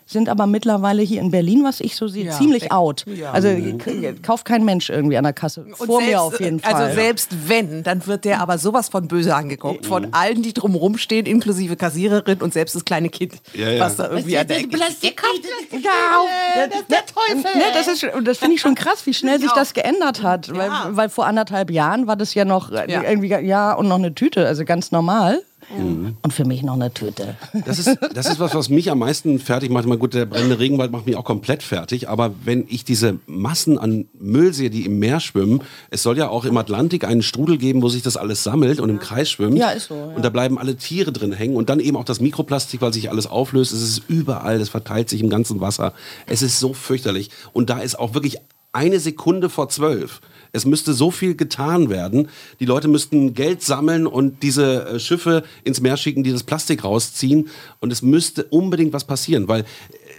sind 0.10 0.28
aber 0.28 0.48
mittlerweile 0.48 1.04
hier 1.04 1.22
in 1.22 1.30
Berlin, 1.30 1.64
was 1.64 1.80
ich 1.82 1.96
so 1.96 2.08
sehe, 2.08 2.26
Ja, 2.26 2.32
ziemlich 2.32 2.72
out. 2.72 3.06
Ja. 3.06 3.32
Also 3.32 3.50
k- 3.50 4.14
kauft 4.24 4.44
kein 4.46 4.66
Mensch 4.66 4.90
irgendwie 4.90 5.18
an 5.18 5.24
der 5.24 5.34
Kasse. 5.34 5.62
Und 5.62 5.76
Vor 5.76 6.00
selbst, 6.00 6.08
mir 6.10 6.22
auf 6.22 6.40
jeden 6.40 6.60
Fall. 6.60 6.74
Also 6.74 6.96
selbst 6.96 7.30
wenn, 7.48 7.84
dann 7.84 8.06
wird 8.08 8.26
der 8.26 8.42
aber 8.42 8.58
sowas 8.58 8.90
von 8.90 9.08
böse 9.08 9.36
angeguckt. 9.36 9.86
Von 9.86 10.08
allen, 10.14 10.42
die 10.42 10.54
drumherum 10.54 10.98
stehen, 10.98 11.26
inklusive 11.28 11.76
Kassiererin 11.76 12.42
und 12.42 12.54
selbst 12.54 12.76
das 12.76 12.86
kleine 12.86 13.10
Kind, 13.10 13.36
Ja, 13.54 13.70
ja. 13.70 13.80
was 13.86 13.98
da 13.98 14.10
irgendwie 14.10 14.38
an 14.38 14.48
der 14.48 14.56
Plastik 14.68 15.22
das 15.22 16.80
ist 16.82 16.92
der 16.92 17.06
Teufel. 17.06 17.58
Ne, 17.58 17.64
das 17.74 17.88
ist, 17.88 18.04
und 18.04 18.26
das 18.28 18.38
finde 18.40 18.56
ich 18.56 18.62
schon 18.62 18.76
krass, 18.76 19.06
wie 19.06 19.14
schnell 19.14 19.40
sich 19.40 19.52
das 19.52 19.74
geändert 19.74 20.24
hat. 20.24 20.50
Weil, 20.56 20.70
weil 20.92 21.10
vor 21.10 21.26
anderthalb 21.28 21.70
Jahren 21.72 22.08
war 22.08 22.16
das 22.16 22.34
ja 22.34 22.46
noch 22.46 22.72
äh, 22.72 22.92
Ja. 22.92 23.04
irgendwie, 23.04 23.28
ja, 23.28 23.74
und 23.74 23.88
noch 23.88 23.98
eine 23.98 24.14
Tüte, 24.16 24.48
also 24.48 24.66
ganz 24.66 24.92
normal. 24.92 25.42
Und 25.78 26.34
für 26.34 26.46
mich 26.46 26.64
noch 26.64 26.74
eine 26.74 26.94
Tüte. 26.94 27.36
Das 27.66 27.80
ist, 27.80 27.98
das 28.14 28.28
ist 28.28 28.40
was, 28.40 28.56
was 28.56 28.70
mich 28.70 28.90
am 28.90 29.00
meisten 29.00 29.40
fertig 29.40 29.70
macht. 29.70 29.86
Mal 29.86 29.98
gut, 29.98 30.14
der 30.14 30.26
brennende 30.26 30.60
Regenwald 30.60 30.92
macht 30.92 31.06
mich 31.06 31.16
auch 31.16 31.24
komplett 31.24 31.62
fertig. 31.64 32.10
Aber 32.10 32.32
wenn 32.44 32.66
ich 32.68 32.86
diese 32.86 33.20
Massen 33.28 33.78
an 33.78 34.06
Müll 34.20 34.54
sehe, 34.54 34.70
die 34.70 34.86
im 34.86 35.00
Meer 35.00 35.20
schwimmen, 35.20 35.62
es 35.92 36.02
soll 36.04 36.18
ja 36.18 36.30
auch 36.30 36.46
im 36.46 36.58
Atlantik 36.58 37.06
einen 37.06 37.22
Strudel 37.22 37.58
geben, 37.58 37.82
wo 37.82 37.90
sich 37.90 38.02
das 38.02 38.18
alles 38.18 38.44
sammelt 38.44 38.80
und 38.80 38.90
im 38.90 39.00
Kreis 39.00 39.30
schwimmt. 39.30 39.58
Ja, 39.58 39.70
ist 39.70 39.88
so, 39.88 39.96
ja. 39.96 40.16
Und 40.16 40.24
da 40.26 40.30
bleiben 40.30 40.58
alle 40.58 40.76
Tiere 40.76 41.12
drin 41.12 41.34
hängen. 41.34 41.56
Und 41.56 41.70
dann 41.70 41.80
eben 41.80 41.98
auch 41.98 42.06
das 42.06 42.20
Mikroplastik, 42.20 42.82
weil 42.82 42.94
sich 42.94 43.10
alles 43.12 43.28
auflöst. 43.28 43.72
Es 43.72 43.82
ist 43.82 44.04
überall, 44.08 44.60
es 44.60 44.70
verteilt 44.70 45.10
sich 45.10 45.22
im 45.22 45.30
ganzen 45.30 45.62
Wasser. 45.62 45.94
Es 46.26 46.42
ist 46.42 46.60
so 46.60 46.74
fürchterlich. 46.74 47.30
Und 47.54 47.70
da 47.70 47.80
ist 47.80 47.98
auch 47.98 48.14
wirklich 48.14 48.38
eine 48.72 49.00
Sekunde 49.00 49.50
vor 49.50 49.70
zwölf. 49.70 50.22
Es 50.52 50.66
müsste 50.66 50.94
so 50.94 51.12
viel 51.12 51.36
getan 51.36 51.90
werden. 51.90 52.30
Die 52.60 52.66
Leute 52.66 52.88
müssten 52.88 53.34
Geld 53.34 53.62
sammeln 53.62 54.08
und 54.08 54.42
diese 54.42 54.86
äh, 54.86 55.00
Schiffe 55.00 55.44
ins 55.64 55.80
Meer 55.82 55.98
schicken, 55.98 56.24
die 56.24 56.32
das 56.32 56.44
Plastik 56.44 56.84
rausziehen. 56.84 57.50
Und 57.80 57.92
es 57.92 58.02
müsste 58.02 58.46
unbedingt 58.46 58.94
was 58.94 59.04
passieren, 59.04 59.48
weil 59.48 59.62
äh, 59.62 59.66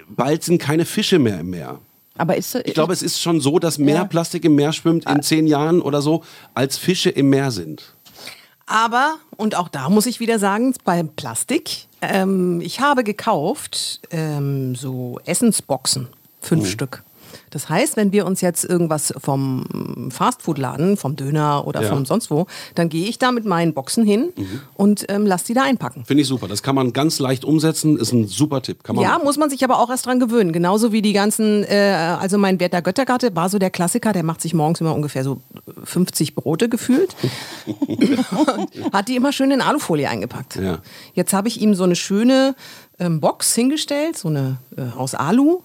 bald 0.08 0.44
sind 0.44 0.58
keine 0.58 0.84
Fische 0.84 1.18
mehr 1.18 1.40
im 1.40 1.50
Meer. 1.50 1.78
Aber 2.16 2.36
ist, 2.36 2.54
Ich 2.54 2.74
glaube, 2.74 2.92
es 2.92 3.02
ist 3.02 3.20
schon 3.20 3.40
so, 3.40 3.58
dass 3.58 3.78
mehr 3.78 3.94
Ja. 3.96 4.04
Plastik 4.04 4.44
im 4.44 4.54
Meer 4.54 4.72
schwimmt 4.72 5.08
in 5.08 5.22
zehn 5.22 5.46
Jahren 5.46 5.80
oder 5.80 6.02
so, 6.02 6.22
als 6.54 6.76
Fische 6.76 7.10
im 7.10 7.30
Meer 7.30 7.50
sind. 7.50 7.94
Aber, 8.66 9.16
und 9.36 9.56
auch 9.56 9.68
da 9.68 9.88
muss 9.88 10.06
ich 10.06 10.20
wieder 10.20 10.38
sagen, 10.38 10.74
beim 10.84 11.08
Plastik, 11.08 11.86
ähm, 12.02 12.60
ich 12.60 12.80
habe 12.80 13.02
gekauft 13.04 14.00
ähm, 14.10 14.74
so 14.76 15.18
Essensboxen, 15.24 16.08
fünf 16.40 16.68
Stück. 16.68 17.02
Das 17.50 17.68
heißt, 17.68 17.96
wenn 17.96 18.12
wir 18.12 18.26
uns 18.26 18.40
jetzt 18.40 18.64
irgendwas 18.64 19.12
vom 19.18 20.08
Fastfood-Laden, 20.10 20.96
vom 20.96 21.16
Döner 21.16 21.66
oder 21.66 21.82
Ja. 21.82 21.88
vom 21.88 22.04
sonst 22.06 22.30
wo, 22.30 22.46
dann 22.74 22.88
gehe 22.88 23.08
ich 23.08 23.18
da 23.18 23.32
mit 23.32 23.44
meinen 23.44 23.74
Boxen 23.74 24.04
hin 24.04 24.32
und 24.74 25.04
ähm, 25.08 25.26
lass 25.26 25.44
die 25.44 25.54
da 25.54 25.62
einpacken. 25.64 26.04
Finde 26.04 26.22
ich 26.22 26.28
super. 26.28 26.48
Das 26.48 26.62
kann 26.62 26.74
man 26.74 26.92
ganz 26.92 27.18
leicht 27.18 27.44
umsetzen, 27.44 27.98
ist 27.98 28.12
ein 28.12 28.26
super 28.28 28.62
Tipp. 28.62 28.84
Kann 28.84 28.96
man 28.96 29.04
Ja, 29.04 29.18
muss 29.22 29.36
man 29.36 29.50
sich 29.50 29.62
aber 29.64 29.80
auch 29.80 29.90
erst 29.90 30.06
dran 30.06 30.20
gewöhnen. 30.20 30.52
Genauso 30.52 30.92
wie 30.92 31.02
die 31.02 31.12
ganzen, 31.12 31.64
äh, 31.64 32.16
also 32.20 32.38
mein 32.38 32.60
Werter 32.60 32.82
Göttergatte 32.82 33.34
war 33.34 33.48
so 33.48 33.58
der 33.58 33.70
Klassiker, 33.70 34.12
der 34.12 34.22
macht 34.22 34.40
sich 34.40 34.54
morgens 34.54 34.80
immer 34.80 34.94
ungefähr 34.94 35.24
so 35.24 35.40
50 35.84 36.34
Brote 36.34 36.68
gefühlt. 36.68 37.14
Hat 38.92 39.08
die 39.08 39.16
immer 39.16 39.32
schön 39.32 39.50
in 39.50 39.60
Alufolie 39.60 40.08
eingepackt. 40.08 40.56
Ja. 40.56 40.78
Jetzt 41.14 41.32
habe 41.32 41.48
ich 41.48 41.60
ihm 41.60 41.74
so 41.74 41.84
eine 41.84 41.96
schöne 41.96 42.54
ähm, 42.98 43.20
Box 43.20 43.54
hingestellt, 43.54 44.16
so 44.16 44.28
eine 44.28 44.58
äh, 44.76 44.96
aus 44.96 45.14
Alu. 45.14 45.60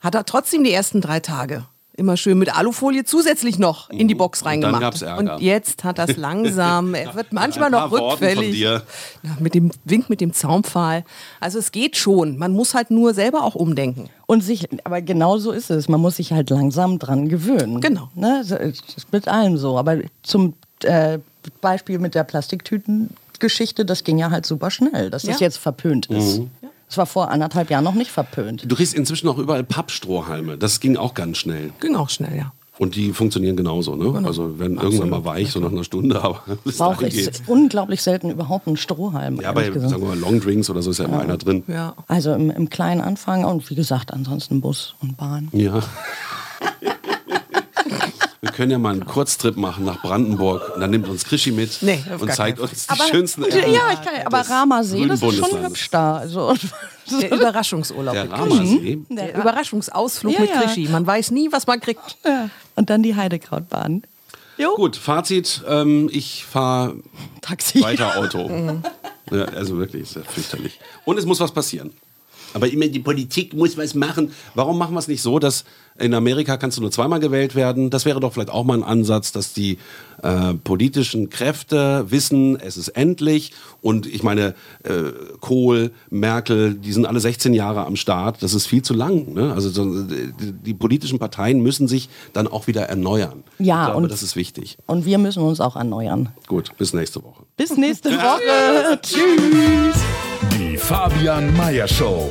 Hat 0.00 0.14
er 0.14 0.24
trotzdem 0.24 0.64
die 0.64 0.72
ersten 0.72 1.00
drei 1.00 1.20
Tage 1.20 1.64
immer 1.96 2.16
schön 2.16 2.38
mit 2.38 2.56
Alufolie 2.56 3.02
zusätzlich 3.02 3.58
noch 3.58 3.90
in 3.90 4.06
die 4.06 4.14
Box 4.14 4.38
dann 4.40 4.50
reingemacht. 4.50 4.80
gab's 4.80 5.02
Ärger. 5.02 5.18
Und 5.34 5.40
jetzt 5.42 5.82
hat 5.82 5.98
er 5.98 6.08
es 6.08 6.16
langsam, 6.28 6.94
er 6.94 7.12
wird 7.16 7.32
manchmal 7.32 7.74
Ein 7.74 7.80
paar 7.80 7.88
noch 7.90 8.12
rückfällig. 8.12 8.52
dir. 8.54 8.82
Ja, 9.24 9.36
mit 9.40 9.54
dem 9.54 9.72
Wink 9.84 10.08
mit 10.08 10.20
dem 10.20 10.32
Zaunpfahl. 10.32 11.04
Also 11.40 11.58
es 11.58 11.72
geht 11.72 11.96
schon. 11.96 12.38
Man 12.38 12.52
muss 12.52 12.74
halt 12.74 12.92
nur 12.92 13.14
selber 13.14 13.42
auch 13.42 13.56
umdenken. 13.56 14.08
Und 14.26 14.42
sich, 14.44 14.68
aber 14.84 15.02
genau 15.02 15.38
so 15.38 15.50
ist 15.50 15.70
es. 15.70 15.88
Man 15.88 16.00
muss 16.00 16.14
sich 16.16 16.32
halt 16.32 16.50
langsam 16.50 17.00
dran 17.00 17.28
gewöhnen. 17.28 17.80
Genau. 17.80 18.10
Ne? 18.14 18.44
Das 18.48 18.52
ist 18.60 19.12
mit 19.12 19.26
allem 19.26 19.56
so. 19.56 19.76
Aber 19.76 19.96
zum 20.22 20.54
äh, 20.84 21.18
Beispiel 21.60 21.98
mit 21.98 22.14
der 22.14 22.22
Plastiktütengeschichte, 22.22 23.84
das 23.84 24.04
ging 24.04 24.18
ja 24.18 24.30
halt 24.30 24.46
super 24.46 24.70
schnell, 24.70 25.10
dass 25.10 25.22
das 25.22 25.40
Ja. 25.40 25.46
jetzt 25.46 25.56
verpönt 25.58 26.06
ist. 26.06 26.42
Das 26.88 26.96
war 26.96 27.06
vor 27.06 27.30
anderthalb 27.30 27.70
Jahren 27.70 27.84
noch 27.84 27.94
nicht 27.94 28.10
verpönt. 28.10 28.64
Du 28.66 28.74
kriegst 28.74 28.94
inzwischen 28.94 29.28
auch 29.28 29.38
überall 29.38 29.62
Pappstrohhalme. 29.62 30.56
Das 30.58 30.80
ging 30.80 30.96
auch 30.96 31.14
ganz 31.14 31.38
schnell. 31.38 31.70
Ging 31.80 31.94
auch 31.96 32.08
schnell, 32.08 32.36
ja. 32.36 32.52
Und 32.78 32.94
die 32.94 33.12
funktionieren 33.12 33.56
genauso, 33.56 33.96
ne? 33.96 34.24
Also 34.24 34.58
werden 34.60 34.78
irgendwann 34.78 35.10
mal 35.10 35.24
weich, 35.24 35.50
so 35.50 35.58
nach 35.58 35.72
einer 35.72 35.82
Stunde, 35.82 36.22
aber 36.22 36.42
bis 36.64 36.78
Brauche 36.78 37.02
dahin 37.04 37.08
ich 37.08 37.24
geht's. 37.24 37.42
unglaublich 37.46 38.02
selten 38.02 38.30
überhaupt 38.30 38.68
einen 38.68 38.76
Strohhalm. 38.76 39.40
Ja, 39.40 39.52
bei, 39.52 39.68
gesagt. 39.68 39.90
sagen 39.90 40.02
wir 40.02 40.08
mal, 40.10 40.18
Longdrinks 40.18 40.70
oder 40.70 40.80
so 40.80 40.92
ist 40.92 40.98
ja 40.98 41.06
immer 41.06 41.20
einer 41.20 41.36
drin. 41.36 41.64
Ja. 41.66 41.94
Also 42.06 42.32
im, 42.34 42.50
im 42.50 42.70
kleinen 42.70 43.00
Anfang 43.00 43.44
und 43.44 43.68
wie 43.68 43.74
gesagt, 43.74 44.12
ansonsten 44.12 44.60
Bus 44.60 44.94
und 45.00 45.16
Bahn. 45.16 45.48
Ja. 45.52 45.80
wir 48.40 48.50
können 48.50 48.70
ja 48.70 48.78
mal 48.78 48.92
einen 48.92 49.04
Kurztrip 49.04 49.56
machen 49.56 49.84
nach 49.84 50.00
Brandenburg. 50.00 50.74
Und 50.74 50.80
dann 50.80 50.90
nimmt 50.90 51.08
uns 51.08 51.24
Krischi 51.24 51.50
mit 51.50 51.78
Nee, 51.82 52.02
und 52.18 52.32
zeigt 52.32 52.60
uns 52.60 52.86
die 52.86 53.02
schönsten 53.10 53.42
ja, 53.42 53.48
Ecken 53.48 53.62
ich 53.64 54.02
kann, 54.02 54.26
aber 54.26 54.42
grünen 54.42 55.08
das 55.08 55.22
ist 55.22 55.36
schon 55.48 55.64
hübsch 55.64 55.90
da. 55.90 56.16
Also, 56.18 56.54
Der 57.20 57.32
Überraschungsurlaub 57.32 58.14
Der 58.14 58.24
mit 58.24 58.34
Krischi. 58.34 58.50
Ramasee. 58.58 58.98
Der 59.10 59.34
Überraschungsausflug 59.36 60.34
Ja, 60.34 60.40
mit 60.40 60.50
ja. 60.50 60.60
Krischi. 60.62 60.88
Man 60.88 61.06
weiß 61.06 61.30
nie, 61.30 61.50
was 61.50 61.66
man 61.66 61.80
kriegt. 61.80 62.16
ja. 62.24 62.50
Und 62.76 62.90
dann 62.90 63.02
die 63.02 63.16
Heidekrautbahn. 63.16 64.02
Jo. 64.56 64.74
Gut, 64.74 64.96
Fazit, 64.96 65.62
ähm, 65.68 66.08
ich 66.12 66.44
fahre 66.44 66.96
Taxi. 67.40 67.80
weiter 67.80 68.18
Auto. 68.18 68.48
ja, 69.30 69.44
also 69.46 69.78
wirklich, 69.78 70.02
ist 70.02 70.16
ja 70.16 70.22
fürchterlich. 70.22 70.78
Und 71.04 71.18
es 71.18 71.24
muss 71.26 71.40
was 71.40 71.52
passieren. 71.52 71.92
Aber 72.54 72.68
immer 72.68 72.86
die 72.88 72.98
Politik 72.98 73.54
muss 73.54 73.76
was 73.76 73.94
machen. 73.94 74.32
Warum 74.54 74.78
machen 74.78 74.94
wir 74.94 74.98
es 75.00 75.08
nicht 75.08 75.22
so, 75.22 75.38
dass 75.38 75.64
in 75.98 76.14
Amerika 76.14 76.56
kannst 76.56 76.76
du 76.78 76.82
nur 76.82 76.90
zweimal 76.90 77.20
gewählt 77.20 77.54
werden? 77.54 77.90
Das 77.90 78.04
wäre 78.04 78.20
doch 78.20 78.32
vielleicht 78.32 78.50
auch 78.50 78.64
mal 78.64 78.74
ein 78.78 78.82
Ansatz, 78.84 79.32
dass 79.32 79.52
die 79.52 79.78
äh, 80.22 80.54
politischen 80.54 81.30
Kräfte 81.30 82.06
wissen, 82.10 82.58
es 82.60 82.76
ist 82.76 82.88
endlich. 82.88 83.52
Und 83.82 84.06
ich 84.06 84.22
meine, 84.22 84.54
äh, 84.84 85.12
Kohl, 85.40 85.90
Merkel, 86.10 86.74
die 86.74 86.92
sind 86.92 87.06
alle 87.06 87.20
16 87.20 87.54
Jahre 87.54 87.84
am 87.86 87.96
Start. 87.96 88.42
Das 88.42 88.54
ist 88.54 88.66
viel 88.66 88.82
zu 88.82 88.94
lang. 88.94 89.32
Ne? 89.34 89.52
Also 89.52 89.70
so, 89.70 90.02
die, 90.02 90.32
die 90.52 90.74
politischen 90.74 91.18
Parteien 91.18 91.60
müssen 91.62 91.88
sich 91.88 92.08
dann 92.32 92.46
auch 92.48 92.66
wieder 92.66 92.82
erneuern. 92.82 93.44
Ja, 93.58 93.82
ich 93.82 93.86
glaube, 93.90 94.02
und- 94.04 94.10
das 94.12 94.22
ist 94.22 94.36
wichtig. 94.36 94.78
Und 94.86 95.04
wir 95.04 95.18
müssen 95.18 95.42
uns 95.42 95.60
auch 95.60 95.76
erneuern. 95.76 96.28
Gut, 96.46 96.76
bis 96.78 96.92
nächste 96.94 97.22
Woche. 97.22 97.44
Bis 97.56 97.76
nächste 97.76 98.10
Woche. 98.12 98.98
Tschüss. 99.02 99.96
Die 100.58 100.76
Fabian 100.76 101.56
Meyer 101.56 101.86
Show. 101.88 102.30